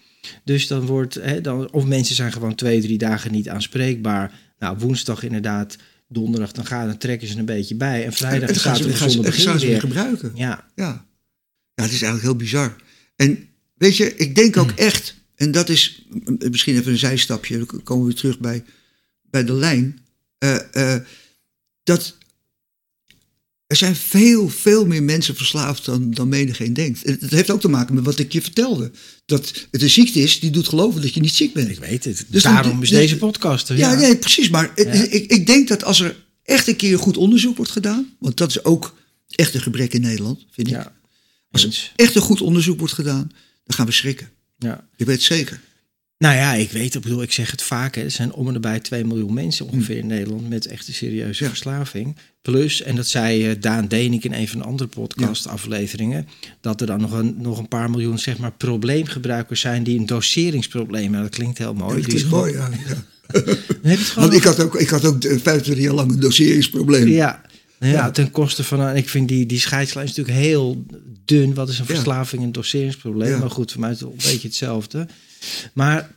[0.43, 4.31] Dus dan wordt, hè, dan, of mensen zijn gewoon twee, drie dagen niet aanspreekbaar.
[4.59, 5.75] Nou, woensdag inderdaad,
[6.07, 8.05] donderdag, dan gaan dan trekken ze een beetje bij.
[8.05, 10.31] En vrijdag en gaan ze, zonder gaan ze weer gebruiken.
[10.35, 11.05] Ja, Ja.
[11.75, 12.75] ja, het is eigenlijk heel bizar.
[13.15, 16.05] En weet je, ik denk ook echt, en dat is
[16.49, 18.63] misschien even een zijstapje, dan komen we weer terug bij,
[19.29, 19.99] bij de lijn.
[20.37, 21.01] eh, eh,
[21.83, 22.17] dat
[23.67, 27.01] er zijn veel, veel meer mensen verslaafd dan, dan menigeen denkt.
[27.03, 28.91] Het heeft ook te maken met wat ik je vertelde.
[29.25, 31.69] Dat het een ziekte is die doet geloven dat je niet ziek bent.
[31.69, 32.25] ik weet het.
[32.29, 33.77] Dus Daarom dan- is dus- deze podcast er.
[33.77, 34.49] Ja, Ja, nee, precies.
[34.49, 34.83] Maar Ja.
[34.91, 38.49] ik, ik denk dat als er echt een keer goed onderzoek wordt gedaan, want dat
[38.49, 38.95] is ook
[39.27, 40.73] echt een gebrek in Nederland, vind ik.
[40.73, 40.95] Ja,
[41.51, 43.31] Als er echt een goed onderzoek wordt gedaan,
[43.63, 44.29] dan gaan we schrikken.
[44.57, 44.87] ja.
[44.95, 45.61] Ik weet het zeker.
[46.17, 47.95] Nou ja, ik weet, ik bedoel, ik zeg het vaak.
[47.95, 50.01] Hè, er zijn om en nabij 2 miljoen mensen ongeveer Hm.
[50.01, 51.49] in Nederland met echt een serieuze Ja.
[51.49, 52.15] verslaving.
[52.41, 56.27] Plus, en dat zei eh, Daan Denik in een van de andere podcast-afleveringen,
[56.61, 60.05] dat er dan nog een, nog een paar miljoen zeg maar, probleemgebruikers zijn die een
[60.05, 61.21] doseringsprobleem hebben.
[61.21, 62.01] Dat klinkt heel mooi.
[62.01, 62.69] dat is mooi, ja.
[63.83, 63.95] ja.
[64.15, 67.07] Want ik had ook, ik had ook eh, 25 jaar lang een doseringsprobleem.
[67.07, 67.41] Ja,
[67.79, 68.11] nou ja, Ja.
[68.11, 68.81] ten koste van...
[68.81, 70.85] En ik vind die, die scheidslijn is natuurlijk heel
[71.25, 71.53] dun.
[71.53, 73.29] Wat is een verslaving en een doseringsprobleem?
[73.29, 73.37] Ja.
[73.37, 75.07] Maar goed, voor mij is het een beetje hetzelfde.
[75.73, 76.15] Maar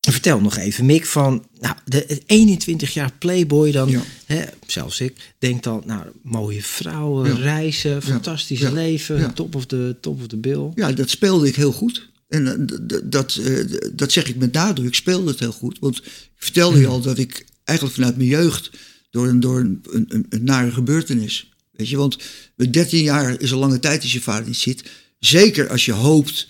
[0.00, 1.46] vertel nog even, Mick, van...
[1.60, 3.90] Nou, de 21 jaar playboy dan...
[3.90, 4.02] Ja.
[4.26, 7.34] Hè, zelfs ik denk dan, nou, mooie vrouwen, Ja.
[7.36, 8.70] reizen, fantastisch Ja.
[8.70, 10.70] leven, top, of the, top of the bill.
[10.74, 12.08] Ja, dat speelde ik heel goed.
[12.28, 15.78] En eh, dat, eh, dat zeg ik met nadruk, ik speelde het heel goed.
[15.78, 16.04] Want ik
[16.36, 18.70] vertelde je al dat ik eigenlijk vanuit mijn jeugd
[19.10, 21.52] door een, door een, een, een, een nare gebeurtenis.
[21.72, 22.18] Weet je, want
[22.56, 24.82] met 13 jaar is een lange tijd als je vader niet ziet.
[25.18, 26.46] Zeker als je hoopt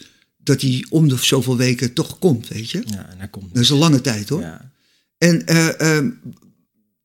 [0.46, 2.82] dat hij om de zoveel weken toch komt, weet je.
[2.87, 3.54] Ja, en hij komt.
[3.54, 4.40] Dat is een lange tijd hoor.
[4.40, 4.72] Ja.
[5.18, 6.11] En eh, ehm,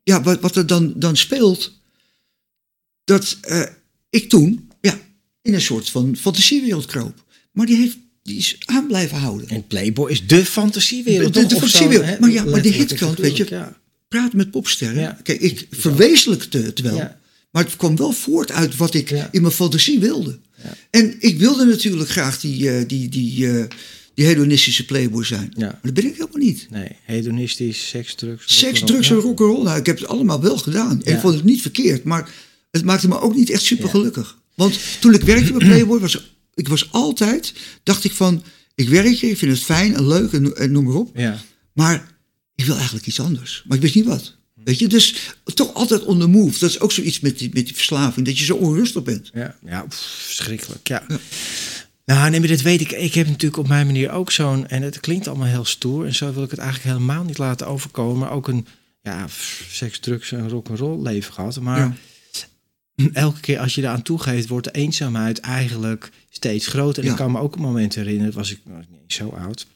[0.03, 1.79] ja, wat, wat er dan, dan speelt,
[3.03, 3.61] dat eh,
[4.09, 4.99] ik toen ja,
[5.41, 7.25] in een soort van fantasiewereld kroop.
[7.51, 9.47] Maar die, heeft, die is aan blijven houden.
[9.47, 11.33] En Playboy is de fantasiewereld.
[11.33, 12.05] De- de zo, fantasiewereld.
[12.05, 12.19] hè?
[12.19, 13.69] Maar ja, maar de en hitkant, weet je,
[14.07, 15.01] Praten met popsterren.
[15.01, 15.19] Ja.
[15.23, 16.95] Kijk, ik verwezenlijkte het wel.
[16.95, 17.19] Ja.
[17.51, 19.29] Maar het kwam wel voort uit wat ik Ja.
[19.31, 20.39] in mijn fantasie wilde.
[20.63, 20.73] Ja.
[20.89, 23.65] En ik wilde natuurlijk graag die, eh, die, die, eh,
[24.13, 25.53] die hedonistische playboy zijn.
[25.57, 25.65] Ja.
[25.65, 26.67] Maar dat ben ik helemaal niet.
[26.69, 28.57] Nee, hedonistisch, seks, drugs.
[28.57, 29.63] Seks, drugs en rock'n'roll.
[29.63, 31.03] Nou, ik heb het allemaal wel gedaan.
[31.03, 32.03] En ik vond het niet verkeerd.
[32.03, 32.29] Maar
[32.71, 34.37] het maakte me ook niet echt super gelukkig.
[34.55, 38.43] Want toen ik werkte bij Playboy, was ik was altijd, dacht ik van,
[38.75, 41.17] ik werk hier, ik vind het fijn en leuk en, en noem maar op.
[41.17, 41.41] Ja.
[41.73, 42.15] Maar
[42.55, 43.63] ik wil eigenlijk iets anders.
[43.67, 44.35] Maar ik wist niet wat.
[44.63, 46.59] Weet je, dus toch altijd on the move.
[46.59, 49.29] Dat is ook zoiets met die, met die verslaving, dat je zo onrustig bent.
[49.33, 50.87] Ja, ja pff, verschrikkelijk.
[50.87, 51.05] Ja.
[52.05, 52.91] Nou, nee, maar dat weet ik.
[52.91, 54.67] Ik heb natuurlijk op mijn manier ook zo'n.
[54.67, 56.05] En het klinkt allemaal heel stoer.
[56.05, 58.17] En zo wil ik het eigenlijk helemaal niet laten overkomen.
[58.17, 58.67] Maar ook een
[59.01, 61.59] ja, pff, seks, drugs en rock'n'roll leven gehad.
[61.59, 61.79] Maar
[62.95, 63.09] Ja.
[63.13, 66.99] elke keer als je eraan toegeeft, wordt de eenzaamheid eigenlijk steeds groter.
[67.03, 67.11] En Ja.
[67.11, 69.67] ik kan me ook een moment herinneren, was ik was niet zo oud,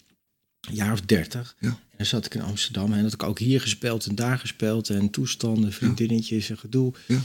[0.68, 1.56] een jaar of dertig.
[1.60, 1.68] Ja.
[1.70, 4.90] En dan zat ik in Amsterdam en had ik ook hier gespeeld en daar gespeeld
[4.90, 6.94] en toestanden, vriendinnetjes en gedoe.
[7.08, 7.20] Ja.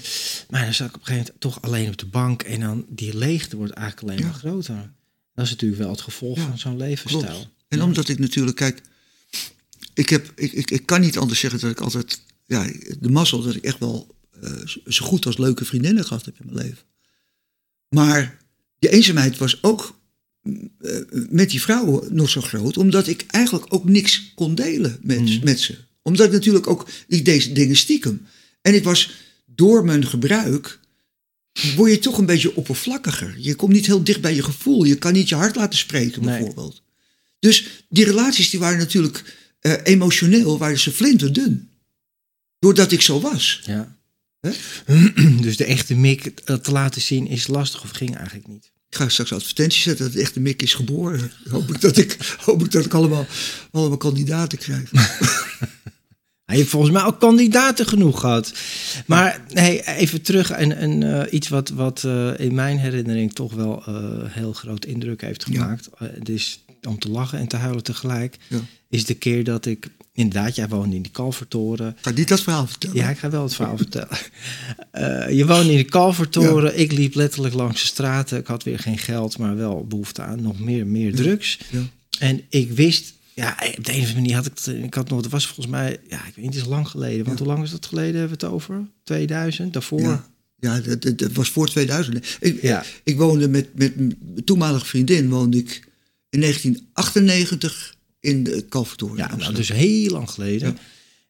[0.50, 2.86] Maar dan zat ik op een gegeven moment toch alleen op de bank en dan
[2.88, 4.90] die leegte wordt eigenlijk alleen maar groter.
[5.34, 7.32] Dat is natuurlijk wel het gevolg van zo'n levensstijl.
[7.32, 7.48] Klopt.
[7.68, 8.80] En omdat ik natuurlijk, kijk,
[9.94, 13.42] ik, heb, ik, ik, ik kan niet anders zeggen dat ik altijd, ja, de mazzel
[13.42, 14.52] dat ik echt wel eh,
[14.86, 16.84] zo- goed als leuke vriendinnen gehad heb in mijn leven.
[17.88, 18.38] Maar
[18.78, 19.99] die eenzaamheid was ook
[21.30, 25.60] met die vrouwen nog zo groot, omdat ik eigenlijk ook niks kon delen met, met
[25.60, 25.78] ze.
[26.02, 28.26] Omdat ik natuurlijk ook, ik deed dingen stiekem.
[28.62, 29.10] En ik was
[29.46, 30.80] door mijn gebruik,
[31.76, 33.34] word je toch een beetje oppervlakkiger.
[33.38, 34.84] Je komt niet heel dicht bij je gevoel.
[34.84, 36.38] Je kan niet je hart laten spreken, Nee.
[36.38, 36.82] bijvoorbeeld.
[37.38, 41.68] Dus die relaties die waren natuurlijk eh, emotioneel, waren ze flinterdun.
[42.58, 43.60] Doordat ik zo was.
[43.64, 43.98] Ja.
[45.40, 48.72] Dus de echte Mick eh, te laten zien is lastig of ging eigenlijk niet.
[48.90, 51.32] Ik ga straks advertenties zetten dat de echte Mick is geboren.
[51.50, 53.26] Hoop ik dat ik, hoop ik, dat ik allemaal,
[53.70, 54.90] allemaal kandidaten krijg.
[56.50, 58.52] Hij heeft volgens mij ook kandidaten genoeg gehad.
[59.06, 63.52] Maar nee, even terug en, en eh, iets wat, wat eh, in mijn herinnering toch
[63.52, 65.88] wel eh, heel groot indruk heeft gemaakt.
[65.96, 68.36] Het is om te lachen en te huilen tegelijk.
[68.48, 68.60] Ja.
[68.88, 71.96] Is de keer dat ik, inderdaad, jij woonde in die Kalvertoren.
[72.00, 72.96] Ga niet dat verhaal vertellen.
[72.96, 74.18] Ja, ik ga wel het verhaal vertellen.
[74.90, 76.78] Eh, je woonde in de Kalvertoren.
[76.78, 78.38] Ik liep letterlijk langs de straten.
[78.38, 81.58] Ik had weer geen geld, maar wel behoefte aan nog meer, meer drugs.
[81.70, 81.80] Ja.
[82.18, 85.08] En ik wist, ja, op de een of andere manier had ik het, ik had
[85.08, 87.24] nog, dat was volgens mij, ja, ik weet niet, het is lang geleden.
[87.24, 87.44] Want Ja.
[87.44, 88.86] hoe lang is dat geleden, hebben we het over?
[89.04, 90.00] 2000, daarvoor?
[90.00, 90.26] Ja,
[90.58, 92.36] ja dat, dat, dat was voor 2000.
[92.40, 92.84] Ik, Ja.
[93.04, 95.88] ik woonde met, met mijn toenmalige vriendin, woonde ik
[96.30, 99.16] in 1998 in de Kalvertoren.
[99.16, 100.68] Ja, nou, dus heel lang geleden.
[100.68, 100.76] Ja.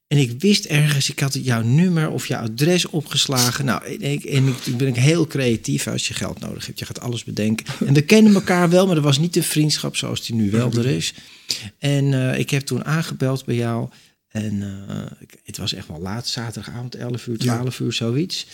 [0.07, 3.65] En ik wist ergens, ik had jouw nummer of jouw adres opgeslagen.
[3.65, 6.79] Nou, en ik, en ik, ben ik heel creatief als je geld nodig hebt.
[6.79, 7.67] Je gaat alles bedenken.
[7.87, 10.73] En we kenden elkaar wel, maar er was niet de vriendschap zoals die nu wel
[10.73, 11.15] er is.
[11.79, 13.89] En eh, ik heb toen aangebeld bij jou.
[14.29, 18.47] En eh, het was echt wel laat, zaterdagavond, 11 uur, 12 uur, zoiets.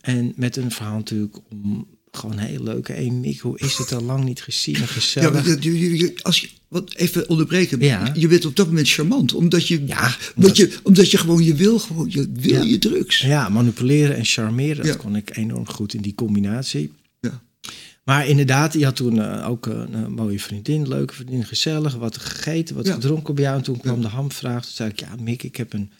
[0.00, 2.88] En met een verhaal natuurlijk om gewoon heel leuk.
[2.88, 5.32] Hé Mick, hoe is het al lang niet gezien en Ja, gezellig?
[5.32, 7.80] maar je- als je, wat even onderbreken.
[7.80, 8.12] Ja.
[8.14, 9.34] Je bent op dat moment charmant.
[9.34, 12.62] Omdat je, Ja, omdat je, omdat je gewoon, je wil gewoon, je wil Ja.
[12.62, 13.20] je drugs.
[13.20, 14.94] Ja, manipuleren en charmeren, dat Ja.
[14.94, 16.92] kon ik enorm goed in die combinatie.
[17.20, 17.42] Ja.
[18.04, 22.16] Maar inderdaad, je had toen eh, ook een, een mooie vriendin, leuke vriendin, gezellig, wat
[22.18, 22.94] gegeten, wat Ja.
[22.94, 23.56] gedronken bij jou.
[23.56, 25.90] En toen kwam de hamvraag, toen zei ik, ja Mick, ik heb een,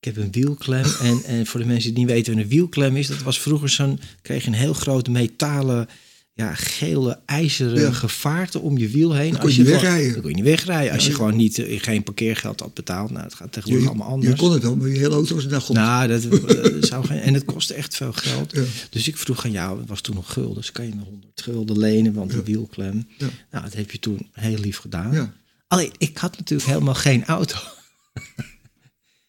[0.00, 0.84] ik heb een wielklem.
[1.00, 3.68] en, en voor de mensen die niet weten wat een wielklem is, dat was vroeger
[3.68, 5.88] zo'n, kreeg je een heel groot metalen,
[6.32, 7.92] ja, gele, ijzeren Ja.
[7.92, 9.30] gevaarte om je wiel heen.
[9.30, 10.12] Dan kon je niet gewoon- wegrijden.
[10.12, 10.92] Dan kon je niet wegrijden.
[10.92, 11.16] Als je Ja.
[11.16, 13.10] gewoon niet, eh, geen parkeergeld had betaald.
[13.10, 14.32] Nou, het gaat Je, tegenwoordig allemaal anders.
[14.32, 15.72] je kon het wel, maar je hele auto was grond.
[15.78, 18.54] Nou, dat, eh, zou geen, en het kostte echt veel geld.
[18.90, 21.40] Dus ik vroeg aan jou, het was toen nog gulden, dus kan je me 100
[21.42, 23.08] gulden lenen, want een wielklem.
[23.50, 25.34] Nou, dat heb je toen heel lief gedaan.
[25.68, 27.56] Alleen, ik had natuurlijk helemaal geen auto.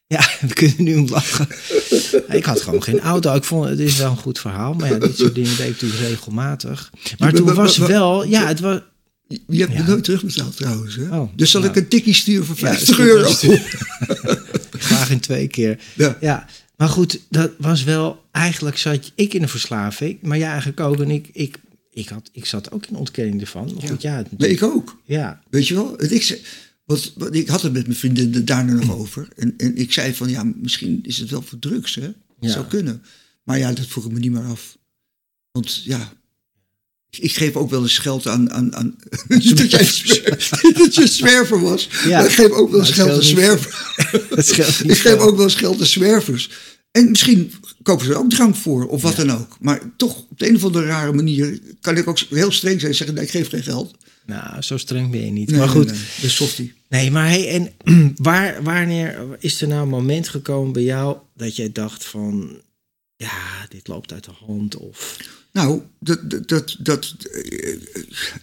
[0.08, 1.48] Ja, we kunnen nu om lachen.
[2.30, 3.36] ik had gewoon geen auto.
[3.36, 5.72] Ik vond het is wel een goed verhaal, maar ja, dit soort dingen deed ik
[5.82, 6.91] natuurlijk regelmatig.
[7.17, 8.80] Maar toen was wel, ja, het was.
[9.48, 9.82] Je hebt Ja.
[9.84, 10.96] me nooit terugbetaald trouwens.
[10.96, 11.17] Hè?
[11.17, 11.74] Oh, dus zal nou.
[11.74, 13.30] ik een tikkie sturen voor Ja, 50 stuur- euro?
[14.80, 15.80] Graag in twee keer.
[15.93, 16.17] Ja.
[16.22, 16.46] Ja,
[16.78, 18.26] maar goed, dat was wel...
[18.32, 21.00] Eigenlijk zat ik in een verslaving, maar jij eigenlijk ook.
[21.02, 21.58] En ik, ik,
[21.91, 23.72] ik, had, ik zat ook in ontkenning ervan.
[23.80, 24.98] Maar goed, ja, het- Nee, ik ook.
[25.06, 25.93] ja, Weet je wel?
[25.98, 26.41] Het- Ik,
[26.88, 29.28] wat, ik had het met mijn vriendin daarna nog over.
[29.36, 32.02] En, en ik zei van, ja, misschien is het wel voor drugs, hè?
[32.02, 32.50] Dat Ja.
[32.52, 33.04] zou kunnen.
[33.43, 34.78] Maar ja, dat vroeg ik me niet meer af.
[35.52, 36.13] Want ja,
[37.10, 38.52] Ik geef ook wel eens geld aan.
[38.52, 38.95] aan, aan
[39.28, 39.89] dat, jij,
[40.84, 41.89] dat je zwerver was.
[42.06, 42.23] Ja.
[42.26, 43.76] Ik geef ook wel eens geld aan zwervers.
[44.84, 46.50] Ik geef ook wel eens geld aan zwervers.
[46.91, 47.52] En misschien
[47.84, 49.58] kopen ze er ook drank voor, of wat dan ook.
[49.60, 52.91] Maar toch, op de een of andere rare manier kan ik ook heel streng zijn
[52.91, 53.95] en zeggen: nee, ik geef geen geld.
[54.28, 55.50] Nou, zo streng ben je niet.
[55.50, 56.74] Nee, maar goed, nee, nee, de softie.
[56.90, 57.74] Nee, maar hey, en
[58.30, 62.62] waar, wanneer is er nou een moment gekomen bij jou dat jij dacht van,
[63.16, 65.18] ja, dit loopt uit de hand of...
[65.52, 67.76] Nou, dat, dat, dat, dat, eh,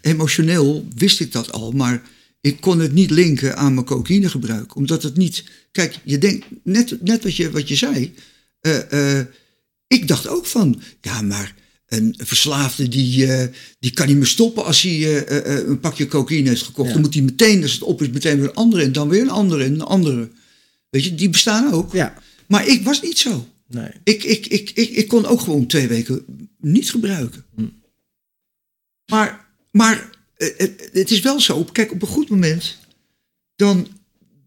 [0.01, 2.03] emotioneel wist ik dat al, maar
[2.41, 4.77] ik kon het niet linken aan mijn cocaïnegebruik.
[4.77, 5.45] Omdat het niet.
[5.73, 8.15] Kijk, je denkt, net, net wat, je, wat je zei.
[8.61, 9.27] eh, eh,
[9.87, 11.55] ik dacht ook van, ja, maar
[11.87, 16.07] een verslaafde die, eh, die kan niet meer stoppen als hij eh, eh, een pakje
[16.07, 16.87] cocaïne heeft gekocht.
[16.89, 16.93] Ja.
[16.95, 19.21] Dan moet hij meteen, als het op is, meteen weer een andere en dan weer
[19.21, 20.31] een andere en een andere.
[20.91, 21.93] Weet je, die bestaan ook.
[21.93, 23.49] Ja, Maar ik was niet zo.
[23.69, 23.89] nee.
[24.05, 26.25] Ik, ik, ik, ik, ik kon ook gewoon twee weken
[26.61, 27.45] niet gebruiken.
[27.57, 27.67] Hm.
[29.11, 31.65] Maar, maar het, het is wel zo.
[31.65, 32.79] Kijk, op een goed moment,
[33.57, 33.87] dan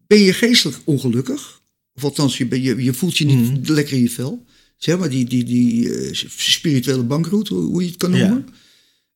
[0.06, 1.60] ben je geestelijk ongelukkig.
[1.94, 3.72] Of althans, je, ben- je, je voelt je niet Hm.
[3.72, 4.44] lekker in je vel.
[4.78, 8.28] Zeg maar, die, die, die eh, spirituele bankroet, hoe, hoe je het kan Ja.
[8.28, 8.48] noemen.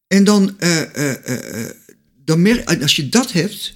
[0.07, 1.15] En dan, eh,
[1.65, 1.71] eh,
[2.25, 3.73] dan merk, als je dat hebt,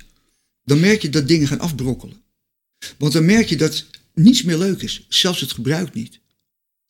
[0.65, 2.17] dan merk je dat dingen gaan afbrokkelen.
[2.99, 5.07] Want dan merk je dat niets meer leuk is.
[5.09, 6.21] Zelfs het gebruik niet.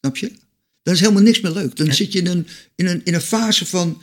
[0.00, 0.32] Snap je?
[0.82, 1.76] Dan is helemaal niks meer leuk.
[1.76, 4.02] Dan zit je in een, in een, in een fase van.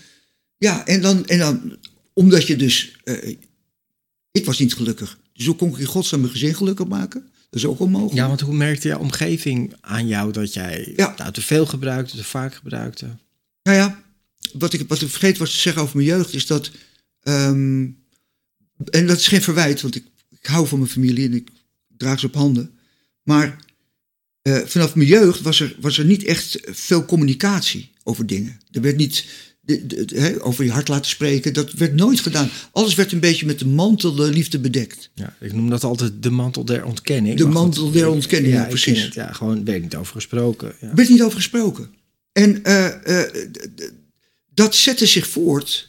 [0.58, 1.78] Ja, en dan, en dan
[2.14, 2.96] omdat je dus.
[4.32, 5.20] ik was niet gelukkig.
[5.34, 7.32] Dus hoe kon ik in godsnaam mijn gezin gelukkig maken?
[7.54, 8.16] Dat is ook onmogelijk.
[8.16, 11.14] Ja, want hoe merkte je omgeving aan jou dat jij Ja.
[11.18, 13.06] nou, te veel gebruikte, te vaak gebruikte?
[13.64, 14.04] Nou ja,
[14.54, 16.72] wat ik, wat ik vergeten was te zeggen over mijn jeugd is dat.
[17.20, 17.88] ehm,
[18.90, 21.50] en dat is geen verwijt, want ik, ik hou van mijn familie en ik
[21.98, 22.78] draag ze op handen.
[23.24, 23.58] Maar
[24.42, 28.60] eh, vanaf mijn jeugd was er, was er niet echt veel communicatie over dingen.
[28.72, 29.26] Er werd niet
[29.66, 32.50] de, de- de- hè, over je hart laten spreken, dat werd nooit gedaan.
[32.72, 35.10] Alles werd een beetje met de mantel de liefde bedekt.
[35.14, 37.38] Ja, ik noem dat altijd de mantel der ontkenning.
[37.38, 39.02] De mantel der ontkenning, ja, precies.
[39.02, 40.74] het, ja, gewoon werd niet over gesproken.
[40.82, 40.88] Ja.
[40.90, 41.90] Er werd niet over gesproken.
[42.32, 43.48] En eh, eh,
[44.54, 45.86] dat zette zich voort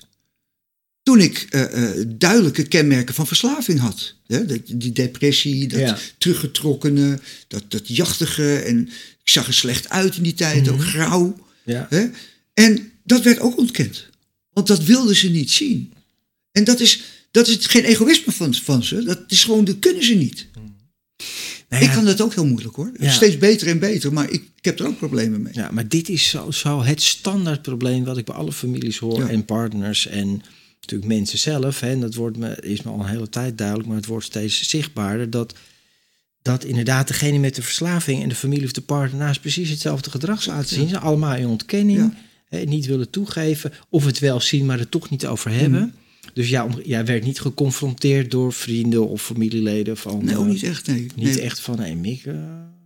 [1.03, 4.15] toen ik eh, eh, duidelijke kenmerken van verslaving had.
[4.27, 5.99] Hè, dat- die depressie, dat Ja.
[6.19, 8.57] teruggetrokkene, dat, dat jachtige.
[8.59, 8.89] En
[9.25, 11.37] ik zag er slecht uit in die tijd, ook grauw.
[11.65, 11.87] Ja.
[11.91, 12.07] Hè?
[12.55, 14.09] En dat werd ook ontkend.
[14.53, 15.93] Want dat wilden ze niet zien.
[16.53, 19.03] En dat is, dat is geen egoïsme van, van ze.
[19.05, 20.47] Dat is gewoon, dat kunnen ze niet.
[21.69, 22.93] Nou Ik ja, kan dat ook heel moeilijk hoor.
[22.99, 23.11] Ja.
[23.11, 25.53] Steeds beter en beter, maar ik, ik heb er ook problemen mee.
[25.55, 29.19] Ja, maar dit is zo, zo het standaard probleem wat ik bij alle families hoor
[29.19, 29.29] Ja.
[29.29, 30.43] en partners en
[30.81, 31.81] natuurlijk mensen zelf.
[31.81, 34.27] Hè, en dat wordt me, is me al een hele tijd duidelijk, maar het wordt
[34.27, 35.55] steeds zichtbaarder dat,
[36.43, 40.11] dat inderdaad degene met de verslaving en de familie of de partner naast precies hetzelfde
[40.11, 40.83] gedrag laten zien.
[40.83, 42.15] Ze zijn allemaal in ontkenning, Ja.
[42.55, 45.57] Hè, niet willen toegeven of het wel zien, maar er toch niet over Mm.
[45.59, 45.95] hebben.
[46.35, 50.25] Dus ja, om- jij werd niet geconfronteerd door vrienden of familieleden van.
[50.25, 51.07] Nee, ook eh, niet echt, nee.
[51.17, 51.41] Niet nee.
[51.41, 52.25] echt van, hé, Mick,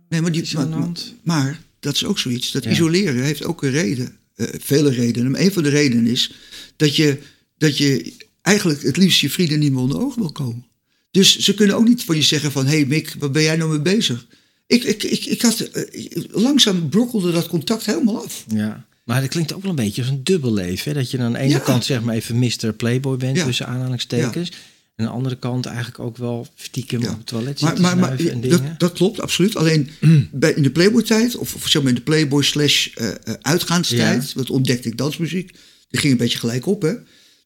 [0.09, 0.89] Nee, maar, die, maar, maar,
[1.23, 2.51] maar dat is ook zoiets.
[2.51, 2.71] Dat Ja.
[2.71, 4.15] isoleren heeft ook een reden.
[4.35, 5.31] Eh, vele redenen.
[5.31, 6.31] Maar een van de redenen is
[6.75, 7.17] dat je,
[7.57, 10.65] dat je eigenlijk het liefst je vrienden niet meer onder ogen wil komen.
[11.11, 12.65] Dus ze kunnen ook niet van je zeggen van...
[12.65, 14.25] hé hey Mick, wat ben jij nou mee bezig?
[14.67, 18.45] Ik, ik, ik, ik had, eh, langzaam brokkelde dat contact helemaal af.
[18.47, 20.91] Ja, maar dat klinkt ook wel een beetje als een dubbel leven.
[20.91, 20.97] Hè?
[20.99, 21.59] Dat je aan de ene Ja.
[21.59, 22.73] kant zeg maar even Mr.
[22.73, 23.45] Playboy bent, Ja.
[23.45, 24.49] tussen aanhalingstekens.
[24.49, 28.05] En aan de andere kant eigenlijk ook wel stiekem op het toilet Maar, maar, maar
[28.05, 28.63] snuiven en dingen.
[28.63, 29.55] dat, dat klopt, absoluut.
[29.55, 29.89] Alleen
[30.31, 34.35] bij, in de Playboy-tijd, of, of zeg maar in de Playboy slash eh, eh, uitgaanstijd,
[34.35, 35.51] dat ontdekte ik dansmuziek,
[35.89, 36.81] die ging een beetje gelijk op.
[36.81, 36.93] Hè.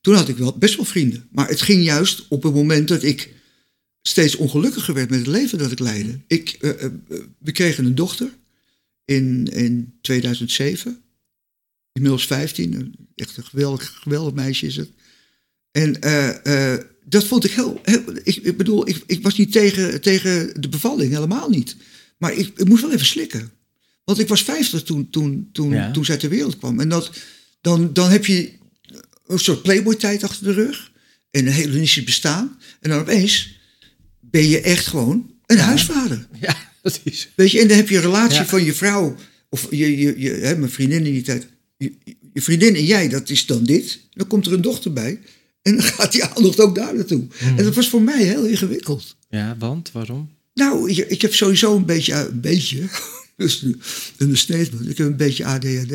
[0.02, 1.28] Toen had ik wel best wel vrienden.
[1.32, 3.34] Maar het ging juist op het moment dat ik
[4.02, 6.20] steeds ongelukkiger werd met het leven dat ik leidde.
[6.28, 6.70] Ik, eh,
[7.38, 8.30] we kregen een dochter
[9.06, 11.03] in, in 2007.
[11.94, 12.74] Inmiddels 15.
[12.74, 14.90] een- Echt een geweldig, geweldig meisje is het.
[15.72, 17.80] En eh, eh, dat vond ik heel.
[17.84, 21.76] heel ik, ik bedoel, ik, ik was niet tegen, tegen de bevalling, helemaal niet.
[22.18, 23.52] Maar ik, ik moest wel even slikken.
[24.04, 25.92] Want ik was 50 toen, toen, toen, Ja.
[25.92, 26.80] toen zij ter wereld kwam.
[26.80, 27.12] En dat,
[27.62, 28.52] dan, dan heb je
[29.28, 30.92] een soort Playboy-tijd achter de rug.
[31.32, 32.58] En een hedonistische bestaan.
[32.80, 33.60] En dan opeens
[34.20, 36.28] ben je echt gewoon een huisvader.
[36.40, 36.58] Ja,
[37.04, 37.30] is...
[37.36, 38.46] Weet je, en dan heb je een relatie Ja.
[38.46, 39.16] van je vrouw,
[39.50, 41.48] of je, je, je, hè, mijn vriendin in die tijd.
[41.84, 41.94] Je,
[42.34, 44.00] je vriendin en jij, dat is dan dit.
[44.12, 45.20] Dan komt er een dochter bij.
[45.62, 47.26] En dan gaat die aandacht ook daar naartoe.
[47.38, 47.58] Hmm.
[47.58, 49.16] En dat was voor mij heel ingewikkeld.
[49.30, 50.30] Ja, want waarom?
[50.54, 52.84] Nou, je- ik heb sowieso een beetje, een beetje,
[53.38, 53.82] dus een
[54.18, 54.90] understatement.
[54.90, 55.92] Ik heb een beetje ADHD.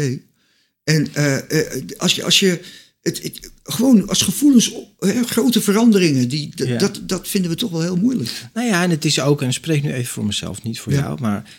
[0.85, 1.37] En eh,
[1.77, 2.61] eh, als je, als je
[3.03, 6.79] het, het- gewoon als gevoelens, hè, grote veranderingen, die, Ja.
[6.79, 8.31] dat, dat vinden we toch wel heel moeilijk.
[8.55, 10.93] Nou ja, en het is ook, en ik spreek nu even voor mezelf, niet voor
[10.93, 10.99] Ja.
[11.01, 11.51] jou, maar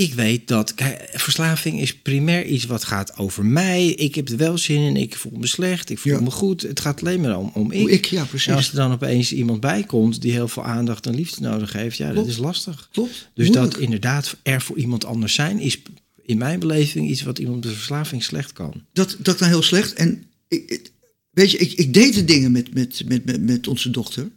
[0.00, 3.86] ik weet dat kijk, verslaving is primair iets wat gaat over mij.
[3.86, 6.20] Ik heb er wel zin in, ik voel me slecht, ik voel Ja.
[6.20, 6.62] me goed.
[6.62, 8.04] Het gaat alleen maar om, om ik.
[8.04, 8.46] Ja, precies.
[8.46, 11.72] En als er dan opeens iemand bij komt die heel veel aandacht en liefde nodig
[11.72, 12.88] heeft, ja, dat is lastig.
[12.92, 13.28] Klopt.
[13.34, 13.72] Dus Moeilijk.
[13.72, 15.78] dat inderdaad er voor iemand anders zijn, is
[16.22, 18.84] in mijn beleving iets wat iemand met verslaving slecht kan.
[18.92, 19.92] dat, dat nou heel slecht.
[19.92, 20.90] En ik, ik-
[21.30, 24.28] weet je, ik, ik deed de dingen met, met, met, met, met onze dochter.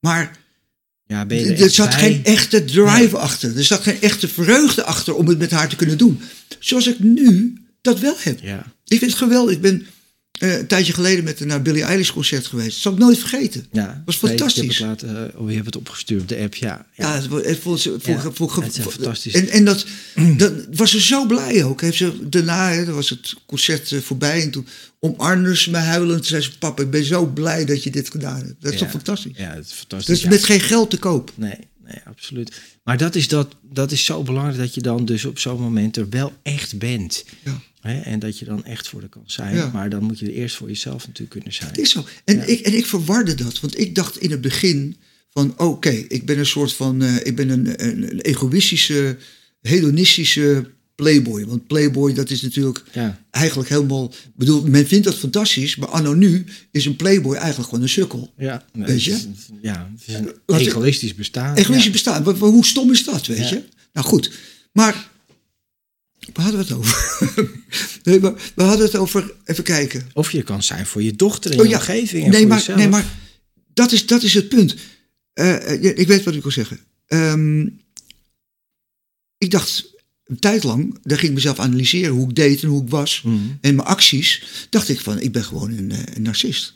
[0.00, 0.42] Maar
[1.06, 1.98] Ja, ben je er, er, zat bij?
[1.98, 3.14] geen echte drive Nee.
[3.14, 3.56] achter.
[3.56, 6.20] Er zat geen echte vreugde achter om het met haar te kunnen doen.
[6.58, 8.38] Zoals ik nu dat wel heb.
[8.42, 9.54] Ja, Ik vind het geweldig.
[9.54, 9.86] Ik ben
[10.40, 12.70] eh, een tijdje geleden met haar naar Billie Eilish concert geweest.
[12.72, 13.66] Dat zal ik nooit vergeten.
[13.72, 14.02] ja.
[14.04, 14.78] Was ik heb fantastisch.
[14.78, 16.86] het eh, oh, je hebt het opgestuurd op de app, ja.
[16.94, 19.34] Ja, het, het vond ze, voor, Ja, voor, voor- het fantastisch.
[19.34, 19.86] En, en dat,
[20.36, 21.80] dat was ze zo blij ook.
[21.80, 24.66] Heeft ze, daarna hè, was het concert eh, voorbij en toen
[25.00, 26.26] omarmde ze me huilend.
[26.26, 28.54] Zei ze, papa, ik ben zo blij dat je dit gedaan hebt.
[28.60, 28.84] Dat is Ja.
[28.84, 29.32] toch fantastisch?
[29.36, 30.20] Ja, het is fantastisch.
[30.20, 31.32] Dus met geen geld te koop.
[31.34, 32.60] Nee, nee, absoluut.
[32.84, 35.96] Maar dat is, dat, dat is zo belangrijk dat je dan dus op zo'n moment
[35.96, 37.24] er wel echt bent.
[37.44, 37.60] Ja.
[37.80, 38.00] Hè?
[38.00, 39.56] En dat je dan echt voor de kan zijn.
[39.56, 39.70] Ja.
[39.72, 41.68] Maar dan moet je er eerst voor jezelf natuurlijk kunnen zijn.
[41.68, 42.04] Het is zo.
[42.24, 43.60] En, ik, en ik verwarde dat.
[43.60, 44.96] Want ik dacht in het begin
[45.30, 49.16] van, oké, ik ben een soort van, eh, ik ben een, een, een egoïstische,
[49.60, 51.46] hedonistische playboy.
[51.46, 56.12] Want playboy, dat is natuurlijk Ja, eigenlijk helemaal, bedoel, men vindt dat fantastisch, maar anno
[56.14, 58.32] nu is een playboy eigenlijk gewoon een sukkel.
[58.36, 59.12] ja, Weet je?
[59.12, 61.54] het is- ja, het is een Laat ik- egoïstisch bestaan.
[61.56, 61.90] Egoïstisch ja.
[61.90, 62.22] bestaan.
[62.24, 63.48] Wa- Hoe stom is dat, weet Ja.
[63.48, 63.62] je?
[63.92, 64.30] Nou goed,
[64.72, 65.10] maar
[66.32, 67.18] waar hadden we het over?
[68.04, 70.08] nee, maar we hadden het over, even kijken.
[70.12, 72.58] Of je kan zijn voor je dochter en Oh je omgeving en nee, voor maar,
[72.58, 72.78] jezelf.
[72.78, 73.06] nee, maar
[73.74, 74.74] dat is, dat is het punt.
[75.32, 76.78] Eh, eh, ik weet wat ik wil zeggen.
[77.06, 77.66] Ehm,
[79.38, 79.92] ik dacht
[80.24, 83.22] een tijd lang, daar ging ik mezelf analyseren hoe ik deed en hoe ik was.
[83.24, 83.36] Mhm.
[83.60, 86.74] En mijn acties, dacht ik van, ik ben gewoon een, eh, een narcist.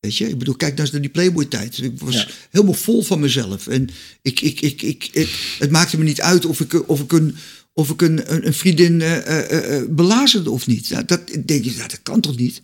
[0.00, 1.78] Weet je, ik bedoel, kijk naar die Playboy-tijd.
[1.78, 2.26] Ik was Ja.
[2.50, 3.66] helemaal vol van mezelf.
[3.66, 3.88] En
[4.22, 7.36] ik, ik, ik, ik, ik- het maakte me niet uit of ik, of ik een,
[7.72, 10.86] of ik een, een, vriendin eh, eh, belazerde of niet.
[10.88, 12.60] Ja, dat denk je, ja, dat kan toch niet?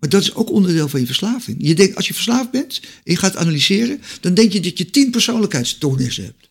[0.00, 1.56] Maar dat is ook onderdeel van je verslaving.
[1.60, 4.90] Je denkt, als je verslaafd bent en je gaat analyseren, dan denk je dat je
[4.90, 6.48] tien persoonlijkheidsstoornissen hebt.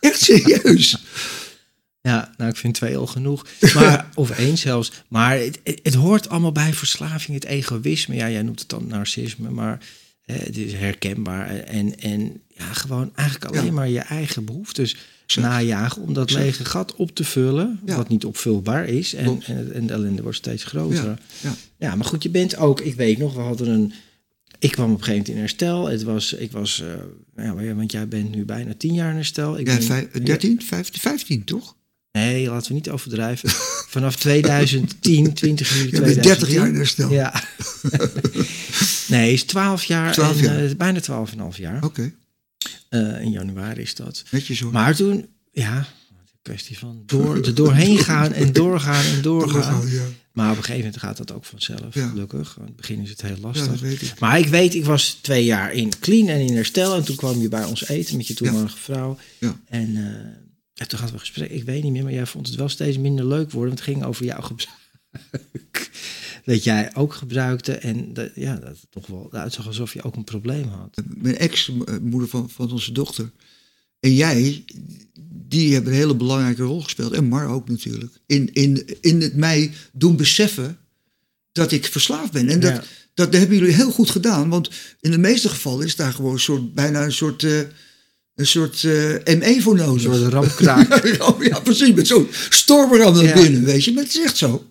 [0.00, 0.96] Echt serieus.
[2.02, 3.46] Ja, nou, ik vind twee al genoeg.
[3.74, 4.92] Maar, of één zelfs.
[5.08, 8.14] Maar het, het, hoort allemaal bij verslaving, het egoïsme.
[8.14, 9.78] Ja, jij noemt het dan narcisme, maar
[10.24, 11.48] eh, het is herkenbaar.
[11.56, 13.72] En, en ja, gewoon eigenlijk alleen Ja.
[13.72, 15.46] maar je eigen behoeftes Exact.
[15.46, 16.44] najagen om dat Exact.
[16.44, 17.96] lege gat op te vullen, Ja.
[17.96, 19.14] wat niet opvulbaar is.
[19.14, 19.46] En, Klopt.
[19.72, 21.04] en, de ellende wordt steeds groter.
[21.04, 21.54] Ja, ja.
[21.78, 23.92] Ja, maar goed, je bent ook, ik weet nog, we hadden een.
[24.58, 25.88] Ik kwam op een gegeven moment in herstel.
[25.88, 26.82] Het was, ik was,
[27.36, 29.58] eh, ja, want jij bent nu bijna tien jaar in herstel.
[29.58, 31.76] Ik ben- vijf- 13, 15, 15 toch?
[32.12, 33.48] Nee, laten we niet overdrijven.
[33.94, 36.14] Vanaf 2010, 20 juli Je 2010.
[36.14, 37.10] bent 30 jaar in herstel.
[37.12, 37.42] Ja.
[39.08, 40.12] nee, is 12 jaar.
[40.12, 41.84] 12 en, eh, bijna 12,5 jaar.
[41.84, 42.12] Oké,
[42.88, 44.22] Eh, in januari is dat.
[44.30, 44.72] netjes hoor.
[44.72, 45.86] Maar toen, ja,
[46.42, 49.62] kwestie van door, er doorheen gaan en doorgaan en doorgaan.
[49.80, 50.02] Doorgaan, ja.
[50.32, 52.08] Maar op een gegeven moment gaat dat ook vanzelf, Ja.
[52.08, 52.56] gelukkig.
[52.58, 53.82] In het begin is het heel lastig.
[53.82, 54.12] ik.
[54.18, 56.96] Maar ik weet, ik was twee jaar in clean en in herstel.
[56.96, 59.18] En toen kwam je bij ons eten met je toenmalige vrouw.
[59.38, 59.56] Ja.
[59.68, 60.41] En, eh,
[60.82, 61.50] en toen hadden we gesprek.
[61.50, 63.74] Ik weet niet meer, maar jij vond het wel steeds minder leuk worden.
[63.74, 64.80] Want het ging over jouw gebruik.
[66.44, 67.72] dat jij ook gebruikte.
[67.72, 71.02] En dat, ja, dat het toch wel uitzag alsof je ook een probleem had.
[71.16, 73.30] Mijn ex-moeder van, van onze dochter.
[74.00, 74.64] En jij,
[75.48, 77.12] die hebben een hele belangrijke rol gespeeld.
[77.12, 78.20] En Mar ook natuurlijk.
[78.26, 80.78] In, in, in het mij doen beseffen
[81.52, 82.48] dat ik verslaafd ben.
[82.48, 82.82] En dat, Ja.
[83.14, 84.48] dat hebben jullie heel goed gedaan.
[84.48, 87.60] Want in de meeste gevallen is daar gewoon een soort, bijna een soort, eh,
[88.34, 90.02] een soort eh, ME voor Een nodig.
[90.02, 91.06] soort ramkraak.
[91.42, 91.92] ja, precies.
[91.94, 93.34] Met zo'n stormram naar Ja.
[93.34, 93.92] binnen, weet je.
[93.92, 94.66] Maar het is echt zo.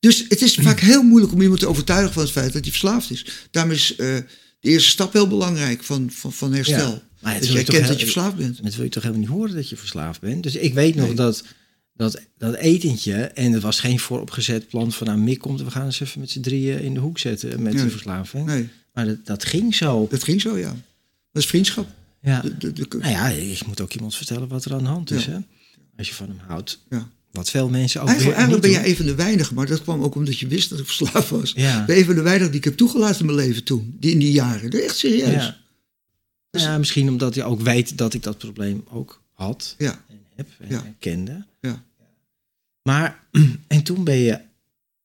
[0.00, 2.70] Dus het is vaak heel moeilijk om iemand te overtuigen van het feit dat hij
[2.70, 3.26] verslaafd is.
[3.50, 4.06] Daarom is eh,
[4.60, 6.90] de eerste stap heel belangrijk van, van, van herstel.
[6.90, 7.02] Ja.
[7.20, 8.62] Maar het dat je dat je verslaafd bent.
[8.62, 10.42] Dat wil je toch helemaal niet horen dat je verslaafd bent.
[10.42, 11.14] Dus ik weet nog Nee.
[11.14, 11.44] dat,
[11.94, 13.12] dat dat etentje...
[13.14, 15.06] En het was geen vooropgezet plan van...
[15.06, 17.74] Nou, Mick komt, we gaan eens even met z'n drieën in de hoek zetten met
[17.74, 17.84] Nee.
[17.84, 18.46] de verslaving.
[18.46, 20.06] Nee, Maar dat, dat ging zo.
[20.10, 20.76] dat ging zo, ja.
[21.32, 21.88] Dat is vriendschap.
[22.22, 22.40] Ja.
[22.40, 25.10] De, de, de- Nou ja, je moet ook iemand vertellen wat er aan de hand
[25.10, 25.24] is.
[25.24, 25.30] Ja.
[25.32, 25.38] Hè?
[25.96, 26.80] Als je van hem houdt.
[26.90, 27.08] ja.
[27.30, 30.02] Wat veel mensen ook Eigenlijk, eigenlijk ben jij een van de weinigen, maar dat kwam
[30.02, 31.52] ook omdat je wist dat ik verslaafd was.
[31.56, 31.84] Ja.
[31.84, 33.96] Ben een van de weinigen die ik heb toegelaten in mijn leven toen.
[34.00, 34.70] Die in die jaren.
[34.70, 35.44] Echt serieus.
[35.44, 35.56] Ja.
[36.50, 40.04] ja, misschien omdat je ook weet dat ik dat probleem ook had Ja.
[40.08, 41.44] en heb en kende.
[41.60, 41.84] Ja.
[42.82, 43.24] Maar,
[43.66, 44.40] en toen ben je,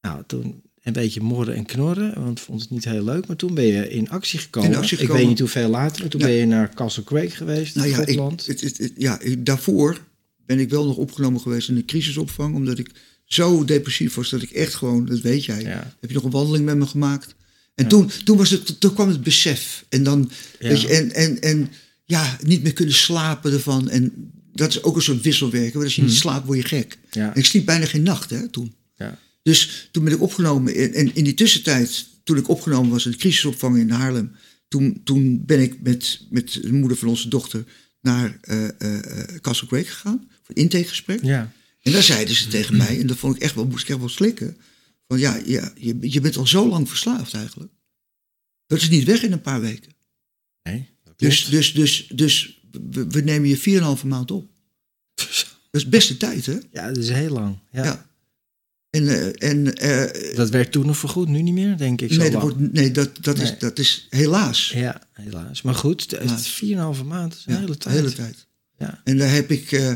[0.02, 3.28] nou, toen een beetje morren en knorren, want vond het niet heel leuk.
[3.28, 4.70] Maar toen ben je in actie gekomen.
[4.70, 5.20] In actie Ik gekomen.
[5.22, 6.26] weet niet hoeveel later, maar toen Ja.
[6.28, 8.46] ben je naar Castle Creek geweest, Nou ja, ik, Schotland.
[8.46, 10.02] het, het, het- ja ik- daarvoor
[10.46, 12.56] ben ik wel nog opgenomen geweest in een crisisopvang.
[12.56, 12.90] Omdat ik
[13.26, 15.62] zo depressief was dat ik echt gewoon, dat weet jij.
[15.62, 15.94] Ja.
[16.00, 17.36] Heb je nog een wandeling met me gemaakt?
[17.76, 19.86] En toen, toen, was het, toen kwam het besef.
[19.90, 20.68] En dan, Ja.
[20.70, 21.70] weet je, en, en, en
[22.04, 23.90] ja, niet meer kunnen slapen ervan.
[23.90, 25.74] En dat is ook een soort wisselwerken.
[25.74, 26.98] Want als je niet slaapt, word je gek.
[27.12, 27.34] Ja.
[27.34, 28.74] En ik sliep bijna geen nacht hè, toen.
[28.96, 29.20] Ja.
[29.46, 30.76] Dus toen ben ik opgenomen.
[30.76, 34.32] En, en in die tussentijd, toen ik opgenomen was in de crisisopvang in Haarlem.
[34.68, 37.64] Toen, toen ben ik met, met de moeder van onze dochter
[38.02, 40.30] naar eh eh, eh, Castle Creek gegaan.
[40.44, 41.24] Voor een intakegesprek.
[41.24, 41.52] Ja.
[41.82, 44.00] En daar zeiden ze tegen mij, en dat vond ik echt wel, moest ik echt
[44.00, 44.58] wel slikken.
[45.08, 47.72] Van ja, ja je, je bent al zo lang verslaafd eigenlijk.
[48.68, 49.92] Dat is niet weg in een paar weken.
[50.64, 54.52] Nee, Dus, dus, dus, dus we, we nemen je 4,5 maand op.
[55.72, 56.58] Dat is best een tijd, hè?
[56.72, 57.60] Ja, dat is heel lang.
[57.72, 57.84] Ja.
[57.84, 58.10] Ja.
[58.96, 62.12] En, eh, en eh, Dat werd toen nog vergoed, nu niet meer, denk ik.
[62.14, 63.46] Zo nee, dat, wordt, nee, dat, dat, Nee.
[63.46, 64.72] Is, dat is helaas.
[64.76, 65.62] Ja, helaas.
[65.62, 67.96] Maar goed, het is 4,5 maand, Ja, hele de tijd.
[67.96, 68.48] hele tijd.
[68.78, 69.02] Ja.
[69.04, 69.72] En daar heb ik.
[69.72, 69.90] eh,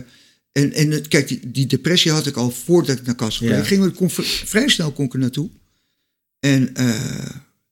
[0.51, 3.63] en en het, kijk, die, die depressie had ik al voordat ik naar Kassel Ja.
[3.63, 5.49] Ging ik kon, vrij snel kon ik er naartoe.
[6.39, 6.71] En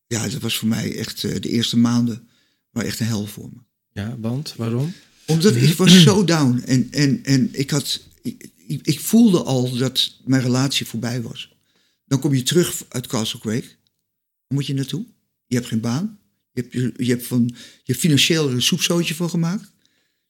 [0.08, 2.28] ja, dat was voor mij echt de eerste maanden.
[2.72, 3.60] Maar echt een hel voor me.
[4.02, 4.94] ja, want waarom?
[5.26, 6.62] Omdat ik was zo down.
[6.66, 11.56] En, en, en ik, had, ik, ik- ik voelde al dat mijn relatie voorbij was.
[12.06, 13.64] Dan kom je terug uit Castle Creek.
[14.48, 15.06] Waar moet je naartoe?
[15.46, 16.20] Je hebt geen baan.
[16.52, 19.72] Je hebt, je, je hebt, van, je financieel er een soepzootje van gemaakt.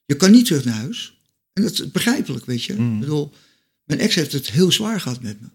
[0.04, 1.18] Je kan niet terug naar huis.
[1.52, 2.74] En dat is begrijpelijk, weet je.
[2.74, 2.94] Mm.
[2.94, 3.32] Ik bedoel,
[3.84, 5.46] mijn ex heeft het heel zwaar gehad met me.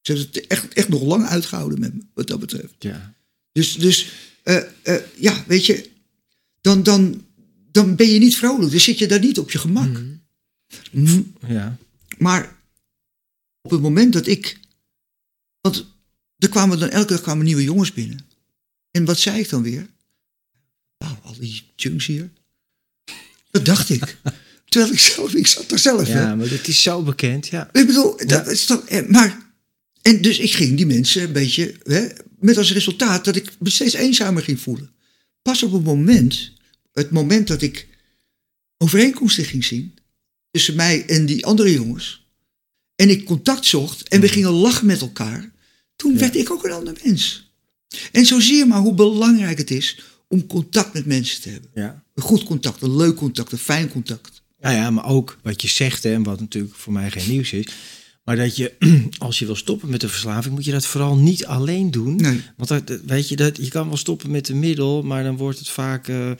[0.00, 2.74] Ze heeft het echt, echt nog lang uitgehouden met me, wat dat betreft.
[2.78, 3.14] Ja.
[3.52, 4.08] Dus, dus
[4.42, 5.90] eh, eh, ja, weet je,
[6.60, 7.24] dan, dan,
[7.72, 8.70] dan ben je niet vrolijk.
[8.70, 10.02] Dan zit je daar niet op je gemak.
[10.92, 11.20] Mhm.
[11.46, 11.76] Ja.
[12.18, 12.56] Maar
[13.62, 14.58] op het moment dat ik.
[15.60, 15.86] Want
[16.38, 18.26] er kwamen dan elke dag kwamen nieuwe jongens binnen.
[18.90, 19.86] En wat zei ik dan weer?
[20.98, 22.30] Nou, al die junks hier.
[23.50, 24.16] Dat dacht ik.
[24.68, 26.06] Terwijl ik zelf, ik zat er zelf.
[26.08, 26.20] hè.
[26.20, 27.66] ja, maar dit is zo bekend, ja.
[27.72, 28.84] Ik bedoel, dat is toch.
[28.86, 29.44] eh, Maar.
[30.02, 31.74] En dus ik ging die mensen een beetje.
[31.82, 32.08] Hè,
[32.38, 34.90] met als resultaat dat ik me steeds eenzamer ging voelen.
[35.42, 36.52] Pas op het moment.
[36.92, 37.88] Het moment dat ik
[38.76, 39.95] overeenkomsten ging zien.
[40.56, 42.24] Tussen mij en die andere jongens.
[42.94, 44.08] en ik contact zocht.
[44.08, 45.52] en we gingen lachen met elkaar.
[45.96, 47.50] toen werd ik ook een ander mens.
[48.12, 50.00] En zo zie je maar hoe belangrijk het is.
[50.28, 51.70] om contact met mensen te hebben.
[51.74, 52.04] ja.
[52.14, 54.42] Een goed contact, een leuk contact, een fijn contact.
[54.60, 57.52] Nou ja, maar ook wat je zegt, hè, en wat natuurlijk voor mij geen nieuws
[57.52, 57.66] is.
[58.24, 58.72] Maar dat je,
[59.18, 62.16] als je wil stoppen met de verslaving, moet je dat vooral niet alleen doen.
[62.16, 62.40] Nee.
[62.56, 65.58] Want dat, weet je, dat, je kan wel stoppen met een middel, maar dan wordt
[65.58, 66.36] het vaak eh, nou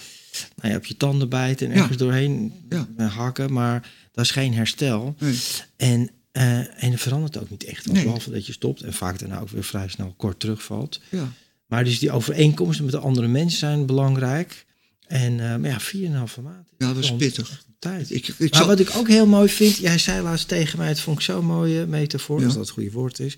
[0.72, 1.80] ja, op je tanden bijten en Ja.
[1.80, 2.88] ergens doorheen Ja.
[2.96, 3.52] eh, hakken.
[3.52, 5.14] Maar dat is geen herstel.
[5.18, 5.34] Nee.
[5.76, 7.92] En, eh, en het verandert ook niet echt.
[7.92, 8.02] Nee.
[8.02, 11.00] Behalve dat je stopt en vaak daarna ook weer vrij snel kort terugvalt.
[11.10, 11.32] Ja.
[11.66, 14.64] Maar dus die overeenkomsten met de andere mensen zijn belangrijk.
[15.06, 16.68] En eh, maar ja, 4,5 maand.
[16.78, 17.64] Ja, dat is pittig.
[17.78, 18.10] Tijd.
[18.10, 21.00] Ik, ik maar wat ik ook heel mooi vind, jij zei laatst tegen mij, het
[21.00, 22.44] vond ik zo'n mooie metafoor, Ja.
[22.44, 23.36] als dat het goede woord is,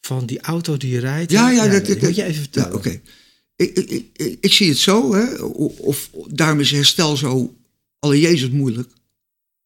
[0.00, 1.30] van die auto die je rijdt.
[1.30, 2.74] Ja, ja, dat, dat moet je even Ja, vertellen.
[2.74, 3.00] oké.
[3.56, 7.54] Ik, ik, ik, ik- ik zie het zo, hè, of, of daarom is herstel zo,
[7.98, 8.90] alle Jezus, moeilijk.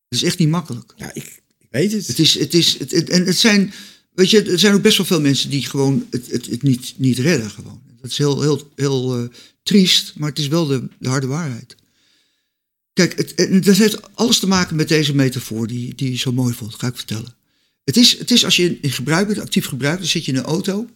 [0.08, 0.92] Het is echt niet makkelijk.
[0.96, 2.06] Ja, ik, ik weet het.
[2.06, 3.72] Het is, het is, het, het- en het zijn,
[4.14, 6.94] weet je, er zijn ook best wel veel mensen die gewoon het, het, het niet,
[6.96, 7.80] niet redden gewoon.
[8.00, 9.28] Dat is heel, heel, heel eh,
[9.62, 11.76] triest, maar het is wel de, de harde waarheid.
[12.92, 16.54] Kijk, het, dat heeft alles te maken met deze metafoor die, die je zo mooi
[16.54, 17.36] vond, ga ik vertellen.
[17.84, 20.38] Het is, het is als je in gebruik bent, actief gebruik, dan zit je in
[20.38, 20.86] een auto,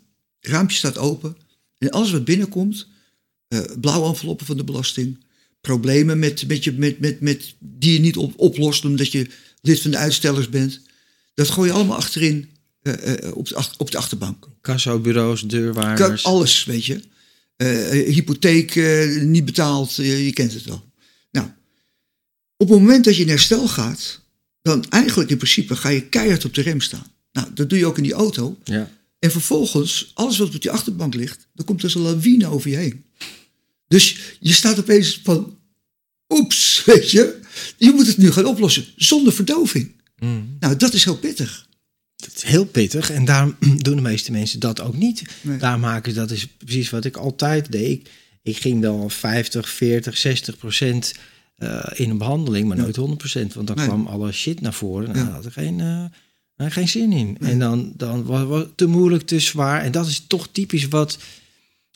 [0.41, 1.37] het raampje staat open
[1.79, 2.87] en alles wat binnenkomt,
[3.49, 5.25] eh blauwe enveloppen van de belasting,
[5.63, 9.27] problemen met, met je, met, met, met, die je niet op, oplost omdat je
[9.61, 10.81] lid van de uitstellers bent,
[11.35, 12.51] dat gooi je allemaal achterin
[12.83, 14.49] eh, eh, op, de, ach- op de achterbank.
[14.61, 16.25] Kassobureaus, deurwaarders.
[16.25, 17.01] alles, weet je.
[17.57, 18.75] Eh, hypotheek
[19.21, 20.91] niet betaald, je kent het wel.
[21.31, 21.47] Nou,
[22.57, 24.21] op het moment dat je in herstel gaat,
[24.63, 27.07] dan eigenlijk in principe ga je keihard op de rem staan.
[27.33, 28.59] Nou, dat doe je ook in die auto.
[28.65, 28.91] Ja.
[29.19, 32.77] En vervolgens, alles wat op die achterbank ligt, dan komt er zo'n lawine over je
[32.77, 33.05] heen.
[33.93, 35.59] Dus je staat opeens van,
[36.29, 37.41] oeps, weet je.
[37.77, 39.93] Je moet het nu gaan oplossen, zonder verdoving.
[40.19, 40.57] Mm.
[40.61, 41.67] Nou, dat is heel pittig.
[42.17, 45.23] Het is heel pittig en daarom doen de meeste mensen dat ook niet.
[45.41, 45.59] Nee.
[45.59, 47.91] Daar maken dat is precies wat ik altijd deed.
[48.01, 48.09] Ik,
[48.43, 51.15] ik ging wel 50, 40, 60 procent
[51.57, 53.55] eh, in een behandeling, maar nooit 100 procent.
[53.55, 53.87] Want dan Nee.
[53.87, 55.25] kwam alle shit naar voren en Ja.
[55.25, 55.77] daar had ik geen,
[56.57, 57.37] daar geen zin in.
[57.41, 59.83] En dan, dan was het te moeilijk, te zwaar.
[59.83, 61.19] En dat is toch typisch wat...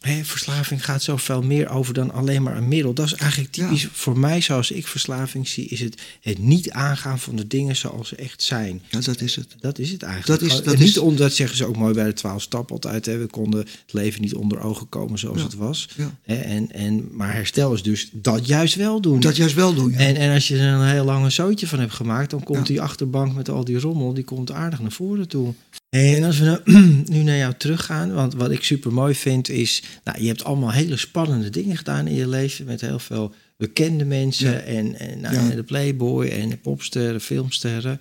[0.07, 2.93] Hè, verslaving gaat zoveel meer over dan alleen maar een middel.
[2.93, 3.89] Dat is eigenlijk typisch Ja.
[3.93, 8.09] voor mij, zoals ik verslaving zie, is het het niet aangaan van de dingen zoals
[8.09, 8.83] ze echt zijn.
[8.91, 9.55] Ja, dat is het.
[9.61, 10.41] Dat is het eigenlijk.
[10.41, 12.43] Dat is- dat en niet is- onder, dat zeggen ze ook mooi bij de twaalf
[12.43, 13.07] stappen altijd.
[13.07, 13.17] Hè.
[13.19, 15.45] We konden het leven niet onder ogen komen zoals Ja.
[15.45, 15.89] het was.
[15.97, 16.19] Ja.
[16.23, 19.21] Hè, en, en, maar herstel is dus dat juist wel doen.
[19.21, 19.93] Dat juist wel doen.
[19.95, 22.81] En, en als je er een heel lange zootje van hebt gemaakt, dan komt die
[22.81, 25.55] achterbank met al die rommel, die komt aardig naar voren toe.
[25.89, 26.61] En als we nou,
[27.15, 30.73] nu naar jou teruggaan, want wat ik super mooi vind is, nou, je hebt allemaal
[30.73, 34.59] hele spannende dingen gedaan in je leven met heel veel bekende mensen Ja.
[34.59, 35.55] en, en, nou, Ja.
[35.55, 38.01] de Playboy en de popsterren, filmsterren.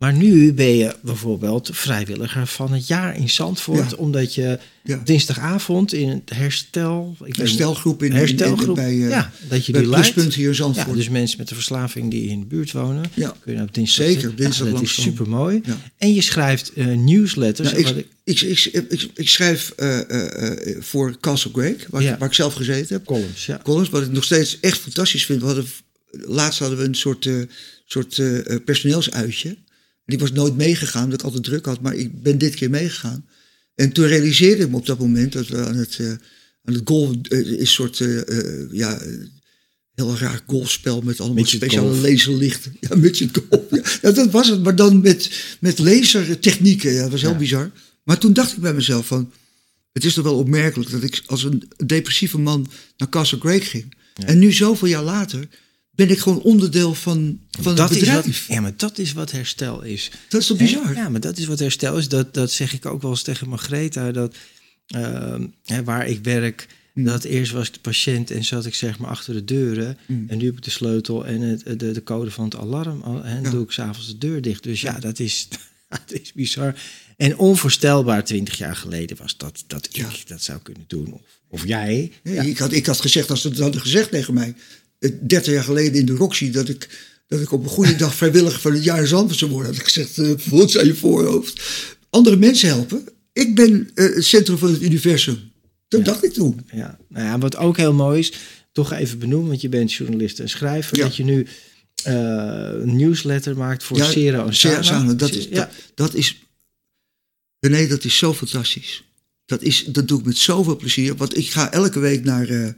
[0.00, 3.96] Maar nu ben je bijvoorbeeld vrijwilliger van het jaar in Zandvoort, Ja.
[3.96, 5.00] omdat je Ja.
[5.04, 9.72] dinsdagavond in het herstel, ik Herstelgroep in, in- herstelgroep, in- bij, eh, ja, dat je
[9.72, 9.90] bij die.
[9.90, 10.96] Pluspunt hier in Ja, Zandvoort.
[10.96, 13.36] dus mensen met een verslaving die in de buurt wonen, Ja.
[13.40, 15.60] kun je op dinsdag Zeker, dinsdag ja, dat is super mooi.
[15.98, 17.72] En je schrijft newsletters.
[17.72, 18.40] Nou, wat ik, ik,
[18.90, 19.98] ik, ik, schrijf eh,
[20.82, 23.04] voor Castle Greg, waar, ik, waar ik zelf gezeten heb.
[23.04, 23.60] columns, ja.
[23.62, 25.40] Columns, wat ik nog steeds echt fantastisch vind.
[25.40, 25.64] We hadden,
[26.10, 27.28] laatst hadden we een soort,
[27.86, 28.22] soort
[28.64, 29.56] personeelsuitje.
[30.10, 31.80] En ik was nooit meegegaan, omdat ik altijd druk had.
[31.80, 33.26] Maar ik ben dit keer meegegaan.
[33.74, 36.10] En toen realiseerde ik me op dat moment dat we aan het, eh,
[36.64, 37.16] aan het golf...
[37.28, 39.00] is een soort, eh, ja,
[39.94, 42.02] heel raar golfspel met allemaal Midget speciale golf.
[42.02, 42.76] laserlichten.
[42.88, 43.62] Ja, midget golf.
[43.70, 43.82] ja.
[44.02, 45.30] Ja, dat was het, maar dan met,
[45.60, 46.92] met lasertechnieken.
[46.92, 47.36] Ja, dat was heel Ja.
[47.38, 47.70] bizar.
[48.04, 49.32] Maar toen dacht ik bij mezelf van...
[49.92, 53.94] Het is toch wel opmerkelijk dat ik als een depressieve man naar Castle Greg ging.
[54.26, 55.48] En nu zoveel jaar later
[55.90, 58.46] ben ik gewoon onderdeel van, van dat het is bedrijf.
[58.46, 60.10] wat, ja, maar dat is wat herstel is.
[60.28, 60.94] Dat is toch bizar?
[60.94, 62.08] Ja, maar dat is wat herstel is.
[62.08, 64.12] Dat, dat zeg ik ook wel eens tegen Margreta.
[64.12, 64.34] Dat,
[64.86, 67.04] ehm, hè, waar ik werk, Mm.
[67.04, 69.98] dat eerst was ik de patiënt en zat ik zeg maar achter de deuren.
[70.06, 70.24] Mm.
[70.28, 73.00] En nu heb ik de sleutel en het, de, de code van het alarm.
[73.02, 73.50] al- En Ja.
[73.50, 74.62] doe ik s'avonds de deur dicht.
[74.62, 75.48] Dus ja, dat is,
[75.88, 76.74] dat is bizar.
[77.16, 80.08] En onvoorstelbaar twintig jaar geleden was dat, dat Ja.
[80.08, 81.12] ik dat zou kunnen doen.
[81.12, 82.12] Of, of jij.
[82.22, 84.54] Ik, had, ik had gezegd, als ze het hadden gezegd tegen mij...
[85.00, 86.50] eh, 30 jaar geleden in de Roxy...
[86.50, 86.88] dat ik,
[87.26, 89.70] dat ik op een goede dag vrijwilliger van het jaar Zandvoort zou worden...
[89.70, 91.62] had ik gezegd, uh, voelt aan je voorhoofd.
[92.10, 93.08] Andere mensen helpen.
[93.32, 95.50] Ik ben eh, het centrum van het universum.
[95.88, 96.60] Dat dacht ik toen.
[96.72, 98.32] Ja, nou ja, wat ook heel mooi is,
[98.72, 101.04] toch even benoemen, want je bent journalist en schrijver, Ja.
[101.04, 101.46] dat je nu
[102.02, 102.14] eh,
[102.72, 104.82] een newsletter maakt voor Sera en Sana.
[104.82, 106.42] Sana, dat is, ja, dat, dat is...
[107.58, 109.04] René, dat is zo fantastisch.
[109.44, 111.16] Dat, is, dat doe ik met zoveel plezier.
[111.16, 112.68] Want ik ga elke week naar, eh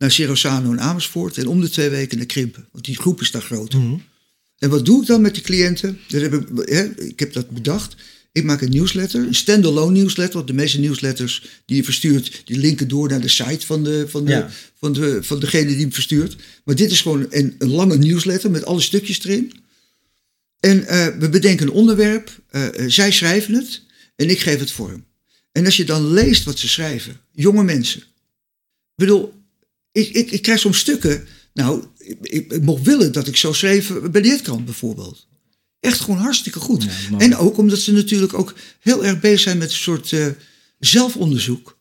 [0.00, 1.38] naar Serosano in Amersfoort...
[1.38, 2.68] en om de twee weken naar Krimpen.
[2.72, 3.78] Want die groep is daar groter.
[3.78, 3.96] Mhm.
[4.58, 5.98] En wat doe ik dan met die cliënten?
[6.08, 7.94] Dat heb ik, hè, ik heb dat bedacht.
[8.32, 10.34] Ik maak een newsletter, een standalone newsletter.
[10.34, 14.08] Want de meeste newsletters die je verstuurt, die linken door naar de site van, de,
[14.08, 14.50] van, de, Ja.
[14.78, 16.36] van, de, van degene die hem verstuurt.
[16.64, 19.52] Maar dit is gewoon een, een lange newsletter met alle stukjes erin.
[20.60, 23.82] En eh, we bedenken een onderwerp, eh, eh, zij schrijven het
[24.16, 25.04] en ik geef het vorm.
[25.52, 28.00] En als je dan leest wat ze schrijven, jonge mensen.
[28.00, 29.39] Ik bedoel,
[29.92, 31.26] ik, ik, ik krijg soms stukken.
[31.54, 35.26] Nou, ik, ik, ik mocht willen dat ik zo schreef bij de Hitkrant bijvoorbeeld.
[35.80, 36.82] Echt gewoon hartstikke goed.
[36.84, 40.26] Ja, en ook omdat ze natuurlijk ook heel erg bezig zijn met een soort eh,
[40.78, 41.78] zelfonderzoek.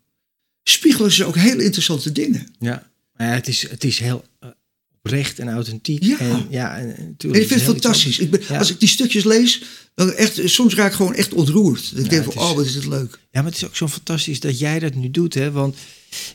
[0.63, 2.47] Spiegelen ze ook hele interessante dingen.
[2.59, 2.87] ja.
[3.17, 4.49] Maar ja, het, is, het is heel eh,
[4.97, 6.03] oprecht en authentiek.
[6.03, 6.17] Ja.
[6.19, 8.19] En, ja, en, natuurlijk, ik vind het heel fantastisch.
[8.19, 8.57] Ik ben, Ja.
[8.57, 9.61] Als ik die stukjes lees,
[9.95, 11.91] dan echt, soms raak ik gewoon echt ontroerd.
[11.95, 13.11] Ik denk van, is- oh, wat is het leuk.
[13.31, 15.51] Ja, maar het is ook zo fantastisch dat jij dat nu doet, hè?
[15.51, 15.75] Want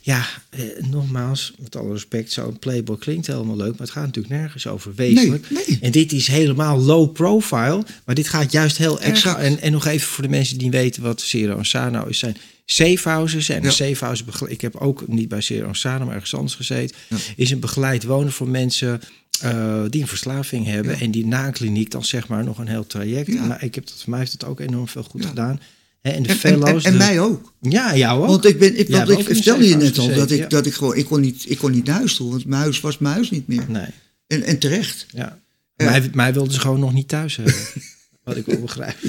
[0.02, 0.60] ja, eh,
[0.90, 4.94] nogmaals, met alle respect, zo'n Playboy klinkt helemaal leuk, maar het gaat natuurlijk nergens over
[4.94, 5.50] wezenlijk.
[5.50, 5.78] Nee, nee.
[5.80, 9.00] En dit is helemaal low profile, maar dit gaat juist heel.
[9.00, 9.40] Exact.
[9.40, 11.22] En, en nog even voor de mensen die weten wat
[11.58, 13.48] en Sano is, zijn safe houses.
[13.48, 13.66] En Ja.
[13.66, 16.96] een safe house, begle- ik heb ook niet bij en Sano, maar ergens anders gezeten,
[17.08, 17.16] Ja.
[17.36, 19.00] is een begeleid wonen voor mensen
[19.40, 22.68] eh, die een verslaving hebben en die na een kliniek dan zeg maar nog een
[22.68, 23.46] heel traject.
[23.46, 25.60] Maar ik heb dat, voor mij heeft het ook enorm veel goed gedaan.
[26.04, 26.84] En de En, en, fellows.
[26.84, 27.52] en, en de- mij ook.
[27.60, 28.26] ja, jou ook.
[28.26, 30.96] Want ik, ben, ik, want ik vertelde je net al dat ik, dat ik gewoon,
[30.96, 33.30] ik kon niet, ik kon niet naar huis toe, want mijn huis was mijn huis
[33.30, 33.64] niet meer.
[33.68, 33.86] Nee,
[34.26, 35.06] En, en terecht.
[35.12, 35.42] ja.
[35.76, 35.90] Ja.
[35.90, 37.54] Mij, mij wilden ze gewoon nog niet thuis hebben.
[38.24, 38.96] Wat ik wel begrijp.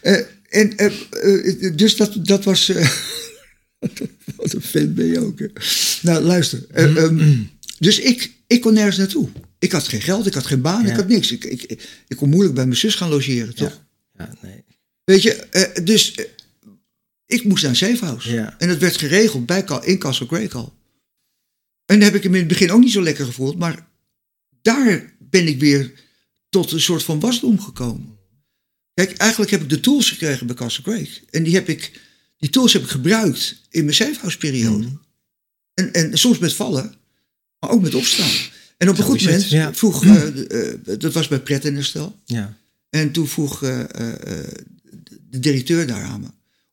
[0.00, 0.16] Eh,
[0.48, 2.66] en, eh, eh, dus dat, dat was.
[4.36, 5.38] wat een fan ben je ook.
[5.38, 5.46] Hè?
[6.02, 6.64] Nou, luister.
[6.70, 6.96] Mhm.
[6.96, 7.32] ehm,
[7.78, 9.28] dus ik, ik kon nergens naartoe.
[9.58, 10.90] Ik had geen geld, ik had geen baan, Ja.
[10.90, 11.30] ik had niks.
[11.32, 11.62] Ik, ik,
[12.08, 13.80] ik kon moeilijk bij mijn zus gaan logeren, toch?
[14.18, 14.64] Ja nee.
[15.04, 16.24] Weet je, eh, dus eh,
[17.26, 17.62] ik moest
[18.00, 18.28] naar.
[18.28, 18.58] Ja.
[18.58, 20.74] En dat werd geregeld bij, in Castle Grey al.
[21.84, 23.58] En dat heb ik hem in het begin ook niet zo lekker gevoeld.
[23.58, 23.86] Maar
[24.62, 25.92] daar ben ik weer
[26.48, 28.18] tot een soort van wasdom gekomen.
[28.94, 31.10] Kijk, eigenlijk heb ik de tools gekregen bij Castle Grey.
[31.30, 32.00] En die, heb ik,
[32.36, 34.86] die tools heb ik gebruikt in mijn safehouse periode.
[34.86, 34.96] Mhm.
[35.74, 36.94] En, en soms met vallen,
[37.58, 38.30] maar ook met opstaan.
[38.76, 39.74] En op een Zo goed moment ja.
[39.74, 42.20] vroeg, eh, dat was bij Pret en Herstel.
[42.24, 42.56] Ja.
[42.90, 43.80] En toen vroeg eh,
[45.32, 46.26] de directeur daar aan me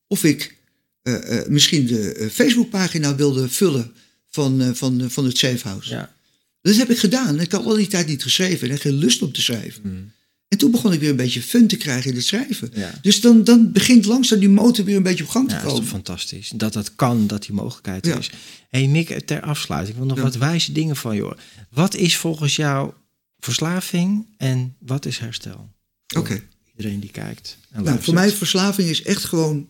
[0.08, 0.56] of ik
[1.02, 3.92] eh, eh, misschien de eh, Facebookpagina wilde vullen
[4.30, 5.90] van, van, van het Safehouse.
[5.90, 6.14] Ja.
[6.62, 7.40] Dat heb ik gedaan.
[7.40, 9.82] Ik had al die tijd niet geschreven en geen lust om te schrijven.
[9.84, 10.02] Mhm.
[10.48, 12.72] En toen begon ik weer een beetje fun te krijgen in het schrijven.
[12.74, 13.00] Ja.
[13.02, 15.68] Dus dan, dan begint langzaam die motor weer een beetje op gang te Ja, dat
[15.68, 15.90] is komen.
[15.90, 16.52] fantastisch.
[16.56, 18.18] Dat dat kan, dat die mogelijkheid Ja.
[18.18, 18.30] is.
[18.70, 19.98] hey Mick, ter afsluiting.
[19.98, 21.36] Ik wil nog wat wijze dingen van je.
[21.70, 22.92] Wat is volgens jou
[23.40, 25.70] verslaving en wat is herstel?
[26.18, 26.42] Oké.
[26.80, 27.58] Iedereen die kijkt.
[27.62, 28.06] En Nou, luistert.
[28.06, 29.70] voor mij verslaving is echt gewoon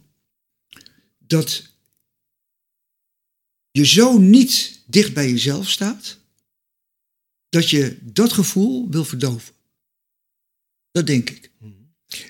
[1.18, 1.70] dat
[3.72, 6.18] je zo niet dicht bij jezelf staat,
[7.50, 9.54] dat je dat gevoel wil verdoven.
[10.92, 11.52] Dat denk ik.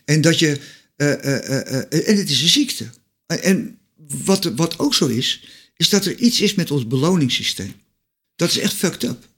[0.05, 0.61] En dat je,
[0.95, 2.89] eh, eh, eh, en het is een ziekte.
[3.25, 3.79] En
[4.23, 7.73] wat, wat ook zo is, is dat er iets is met ons beloningssysteem.
[8.35, 9.29] Dat is echt fucked up.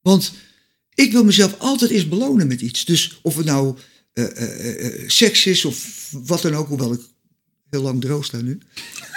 [0.00, 0.32] Want
[0.94, 2.84] ik wil mezelf altijd eerst belonen met iets.
[2.84, 3.78] Dus of het nou
[4.22, 7.00] eh, seks is of wat dan ook, hoewel ik
[7.70, 8.58] heel lang droog sta nu.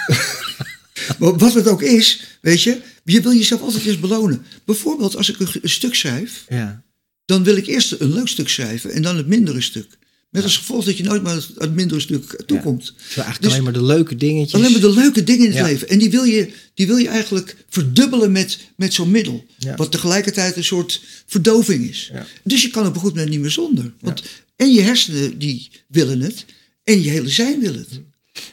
[1.18, 4.46] maar wat het ook is, weet je, je wil jezelf altijd eerst belonen.
[4.64, 6.82] Bijvoorbeeld als ik een, een stuk schrijf, Ja.
[7.24, 9.98] dan wil ik eerst een leuk stuk schrijven en dan het mindere stuk.
[10.30, 12.94] Met als gevolg dat je nooit maar het, het mindere stuk toekomt.
[13.08, 14.54] Eigenlijk Dus- alleen maar de leuke dingetjes.
[14.54, 15.64] Alleen maar de leuke dingen in het Ja.
[15.66, 15.88] leven.
[15.88, 19.44] En die wil je, die wil je eigenlijk verdubbelen met, met zo'n middel.
[19.58, 19.74] Ja.
[19.76, 22.10] Wat tegelijkertijd een soort verdoving is.
[22.12, 22.26] Ja.
[22.44, 23.92] Dus je kan op een goed moment niet meer zonder.
[24.00, 24.22] Want
[24.56, 26.44] en je hersenen die willen het.
[26.84, 28.00] En je hele zijn wil het.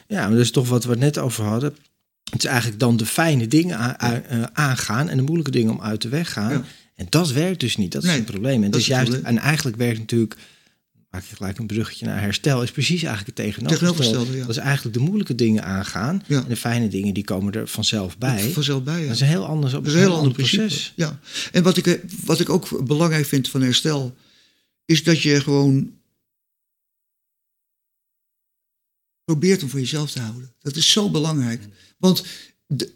[0.08, 1.74] Ja, maar dat is toch wat we het net over hadden.
[2.30, 6.02] Het is eigenlijk dan de fijne dingen eh, aangaan en de moeilijke dingen om uit
[6.02, 6.52] de weg gaan.
[6.52, 6.64] Ja.
[6.94, 7.92] En dat werkt dus niet.
[7.92, 8.54] Dat is Nee, een probleem.
[8.64, 9.36] En, dat dus is het juist, probleem.
[9.36, 10.36] en eigenlijk werkt natuurlijk,
[11.16, 14.32] maak je gelijk een bruggetje naar herstel, is precies eigenlijk het tegenovergestelde.
[14.32, 14.40] Ja.
[14.40, 16.22] Dat is eigenlijk de moeilijke dingen aangaan.
[16.26, 16.42] Ja.
[16.42, 18.50] En de fijne dingen die komen er vanzelf bij.
[18.50, 19.00] Vanzelf bij.
[19.00, 19.06] Ja.
[19.06, 20.62] Dat is een heel anders, op Dat is een heel ander principe.
[20.62, 20.92] proces.
[20.96, 21.18] Ja.
[21.52, 24.16] En wat ik, wat ik ook belangrijk vind van herstel,
[24.84, 25.92] is dat je gewoon
[29.24, 30.52] probeert om voor jezelf te houden.
[30.62, 31.62] Dat is zo belangrijk.
[31.98, 32.24] Want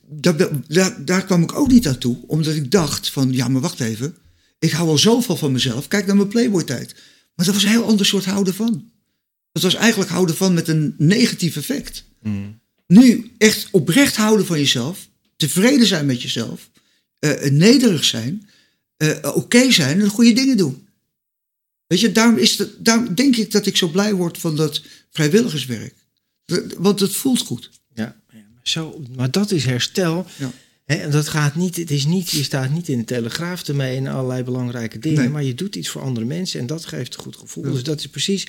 [0.07, 3.81] daar, daar kwam ik ook niet aan toe, omdat ik dacht van, ja, maar wacht
[3.81, 4.17] even.
[4.59, 5.89] Ik hou al zoveel van mezelf.
[5.89, 6.95] Kijk naar mijn Playboy-tijd.
[7.41, 8.91] Maar dat was een heel ander soort houden van.
[9.53, 12.05] Dat was eigenlijk houden van met een negatief effect.
[12.23, 12.61] Mm.
[12.87, 16.71] Nu echt oprecht houden van jezelf, tevreden zijn met jezelf,
[17.19, 18.49] eh, nederig zijn,
[18.97, 20.87] eh, oké zijn en goede dingen doen.
[21.87, 24.83] Weet je, daarom, is het, daarom denk ik dat ik zo blij word van dat
[25.11, 25.95] vrijwilligerswerk.
[26.45, 27.71] Dat- Want het voelt goed.
[27.95, 30.27] Ja, ja, maar zo, maar dat is herstel.
[30.39, 30.51] Ja.
[30.99, 34.07] En dat gaat niet, het is niet, je staat niet in de telegraaf ermee en
[34.07, 35.29] allerlei belangrijke dingen, Nee.
[35.29, 37.65] maar je doet iets voor andere mensen en dat geeft een goed gevoel.
[37.67, 37.71] Ja.
[37.73, 38.49] Dus dat is precies,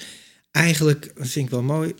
[0.52, 1.94] eigenlijk, dat vind ik wel mooi.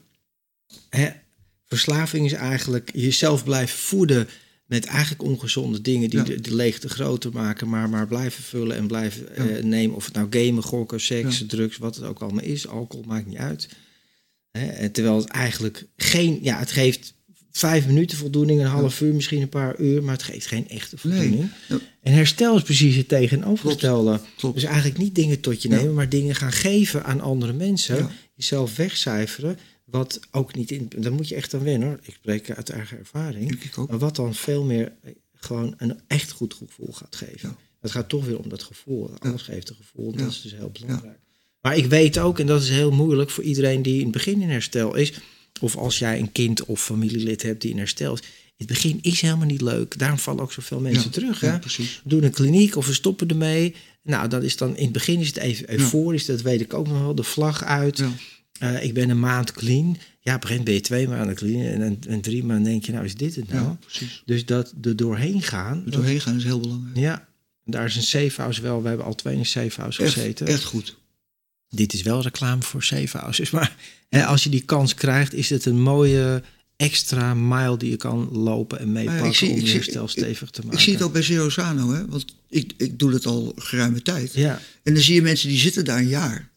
[1.68, 4.28] Verslaving is eigenlijk jezelf blijven voeden
[4.66, 6.26] met eigenlijk ongezonde dingen die Ja.
[6.26, 9.50] de, de leegte groter maken, maar, maar blijven vullen en blijven Ja.
[9.50, 9.96] eh, nemen.
[9.96, 12.68] Of het nou gamen, gokken, seks, drugs, wat het ook allemaal is.
[12.68, 13.70] Alcohol maakt niet uit.
[14.92, 17.14] Terwijl het eigenlijk geen, ja, het geeft
[17.52, 20.98] vijf minuten voldoening, een half uur, misschien een paar uur, maar het geeft geen echte
[20.98, 21.50] voldoening.
[21.70, 21.80] Ja.
[22.02, 24.20] En herstel is precies het tegenovergestelde.
[24.38, 24.56] Klopt.
[24.56, 25.76] Dus eigenlijk niet dingen tot je Ja.
[25.76, 27.96] nemen, maar dingen gaan geven aan andere mensen.
[27.98, 28.12] Ja.
[28.36, 30.90] Jezelf wegcijferen, wat ook niet in.
[30.98, 32.00] Daar moet je echt aan wennen hoor.
[32.02, 33.48] Ik spreek uit eigen ervaring.
[33.50, 33.90] Denk ik ook.
[33.90, 37.56] Maar wat dan veel meer eh, gewoon een echt goed gevoel gaat geven.
[37.82, 39.10] Het gaat toch weer om dat gevoel.
[39.20, 40.12] Alles geeft een gevoel.
[40.12, 41.20] Dat is dus heel belangrijk.
[41.62, 44.42] Maar ik weet ook, en dat is heel moeilijk voor iedereen die in het begin
[44.42, 45.14] in herstel is.
[45.62, 48.20] Of als jij een kind of familielid hebt die in herstel is.
[48.58, 50.00] Het begin is helemaal niet leuk.
[50.00, 51.42] Daarom vallen ook zoveel mensen Ja, terug.
[51.42, 51.60] ja, Hè?
[51.60, 52.02] precies.
[52.04, 53.76] We doen een kliniek of we stoppen ermee.
[54.04, 56.26] Nou, dat is dan in het begin is het even euforisch.
[56.26, 57.16] Dat weet ik ook nog wel.
[57.16, 57.98] De vlag uit.
[57.98, 58.12] Ja.
[58.60, 59.98] Eh, ik ben een maand clean.
[60.20, 61.62] Ja, op een gegeven moment ben je twee maanden clean.
[61.66, 63.64] En, en, en drie maanden denk je, nou is dit het nou?
[63.66, 64.22] Ja, precies.
[64.26, 65.82] Dus dat er doorheen gaan.
[65.86, 66.98] Er doorheen gaan is heel belangrijk.
[66.98, 67.28] Ja,
[67.66, 68.82] daar is een safe house wel.
[68.82, 70.48] We hebben al twee in een safe house Echt, gezeten.
[70.48, 70.98] echt goed.
[71.76, 73.50] Dit is wel reclame voor safe houses.
[73.50, 73.76] Maar
[74.10, 76.44] hè, als je die kans krijgt, is het een mooie
[76.76, 80.62] extra mile die je kan lopen en meepakken ik zie- om je herstel stevig te
[80.62, 80.78] maken.
[80.78, 82.06] Ik zie het ook bij Zero Sano, hè?
[82.08, 84.34] want ik, ik doe dat al geruime tijd.
[84.34, 86.50] Ja, En dan zie je mensen die zitten daar een jaar.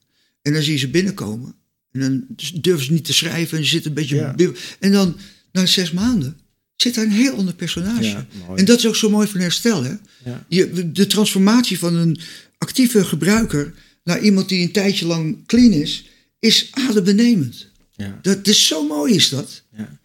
[0.42, 1.54] En dan zie je ze binnenkomen.
[1.92, 2.24] En dan
[2.60, 3.58] durven ze niet te schrijven.
[3.58, 4.16] En ze zitten een beetje...
[4.16, 4.34] Ja.
[4.80, 5.16] En dan,
[5.52, 6.38] na zes maanden,
[6.76, 8.02] zit daar een heel ander personage.
[8.08, 9.84] Ja, en dat is ook zo mooi van herstel.
[9.84, 9.94] Hè?
[10.24, 10.44] ja.
[10.48, 12.18] Je, de transformatie van een
[12.58, 13.74] actieve gebruiker...
[14.04, 16.04] naar iemand die een tijdje lang clean is...
[16.38, 17.66] is adembenemend.
[17.96, 18.18] ja.
[18.22, 19.62] Dat is zo mooi is dat.
[19.76, 19.98] Ja.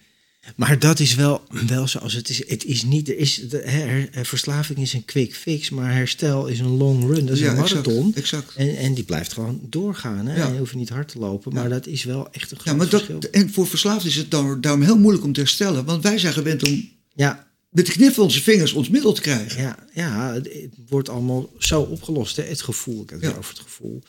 [0.56, 2.48] Maar dat is wel, wel zoals het is.
[2.48, 6.48] Het is niet, er is, de, her- her- verslaving is een quick fix, maar herstel
[6.48, 7.26] is een long run.
[7.26, 8.16] Dat is Ja, een exact, marathon.
[8.16, 8.56] exact.
[8.56, 10.28] En, en die blijft gewoon doorgaan.
[10.28, 10.36] Hè?
[10.38, 10.46] Ja.
[10.48, 12.74] En je hoeft niet hard te lopen, maar dat is wel echt een groot Ja,
[12.74, 13.32] maar dat, verschil.
[13.32, 15.86] en voor verslaafd is het daarom heel moeilijk om te herstellen.
[15.86, 19.22] Want wij zijn gewend om Ja, met de knip van onze vingers ons middel te
[19.22, 19.62] krijgen.
[19.62, 22.36] ja, ja, het wordt allemaal zo opgelost.
[22.36, 22.44] Hè?
[22.44, 23.38] Het gevoel, ik heb het Ja.
[23.38, 24.02] over het gevoel.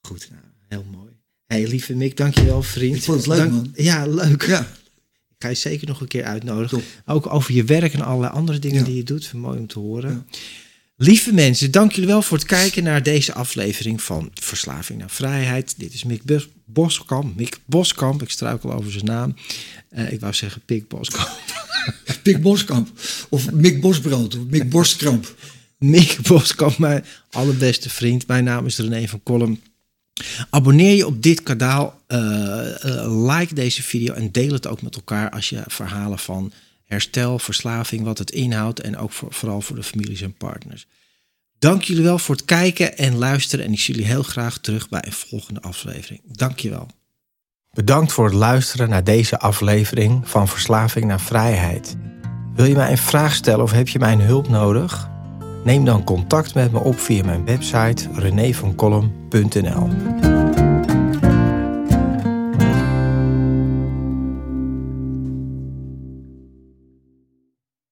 [0.00, 1.12] Goed, nou, heel mooi.
[1.46, 2.96] hey, lieve Mick, dankjewel vriend.
[2.96, 3.72] Ik vond het leuk, Dank- man.
[3.76, 4.42] Ja, leuk.
[4.46, 6.78] Ja, Ik ga je zeker nog een keer uitnodigen.
[6.78, 6.86] Top.
[7.06, 8.84] Ook over je werk en allerlei andere dingen Ja.
[8.84, 9.32] die je doet.
[9.32, 10.26] Mooi om te horen.
[11.00, 15.74] Lieve mensen, dank jullie wel voor het kijken naar deze aflevering van Verslaving naar Vrijheid.
[15.78, 17.36] Dit is Mick Bos- Boskamp.
[17.36, 19.34] Mick Boskamp, ik struikel over zijn naam.
[19.88, 21.30] Eh, ik wou zeggen Pik Boskamp.
[22.22, 22.88] Pik Boskamp.
[23.28, 24.36] Of Mick Bosbrand.
[24.36, 25.34] Of Mick Borstkramp.
[25.78, 28.26] Mick Boskamp, mijn allerbeste vriend.
[28.26, 29.60] Mijn naam is René van Kolm.
[30.50, 34.94] Abonneer je op dit kanaal, eh, eh, like deze video en deel het ook met
[34.94, 36.52] elkaar als je verhalen van
[36.88, 40.86] herstel, verslaving, wat het inhoudt en ook voor, vooral voor de families en partners.
[41.58, 44.88] Dank jullie wel voor het kijken en luisteren en ik zie jullie heel graag terug
[44.88, 46.20] bij een volgende aflevering.
[46.24, 46.86] Dank je wel.
[47.72, 51.96] Bedankt voor het luisteren naar deze aflevering van Verslaving naar Vrijheid.
[52.54, 55.08] Wil je mij een vraag stellen of heb je mijn hulp nodig?
[55.64, 60.37] Neem dan contact met me op via mijn website renévancolum.nl.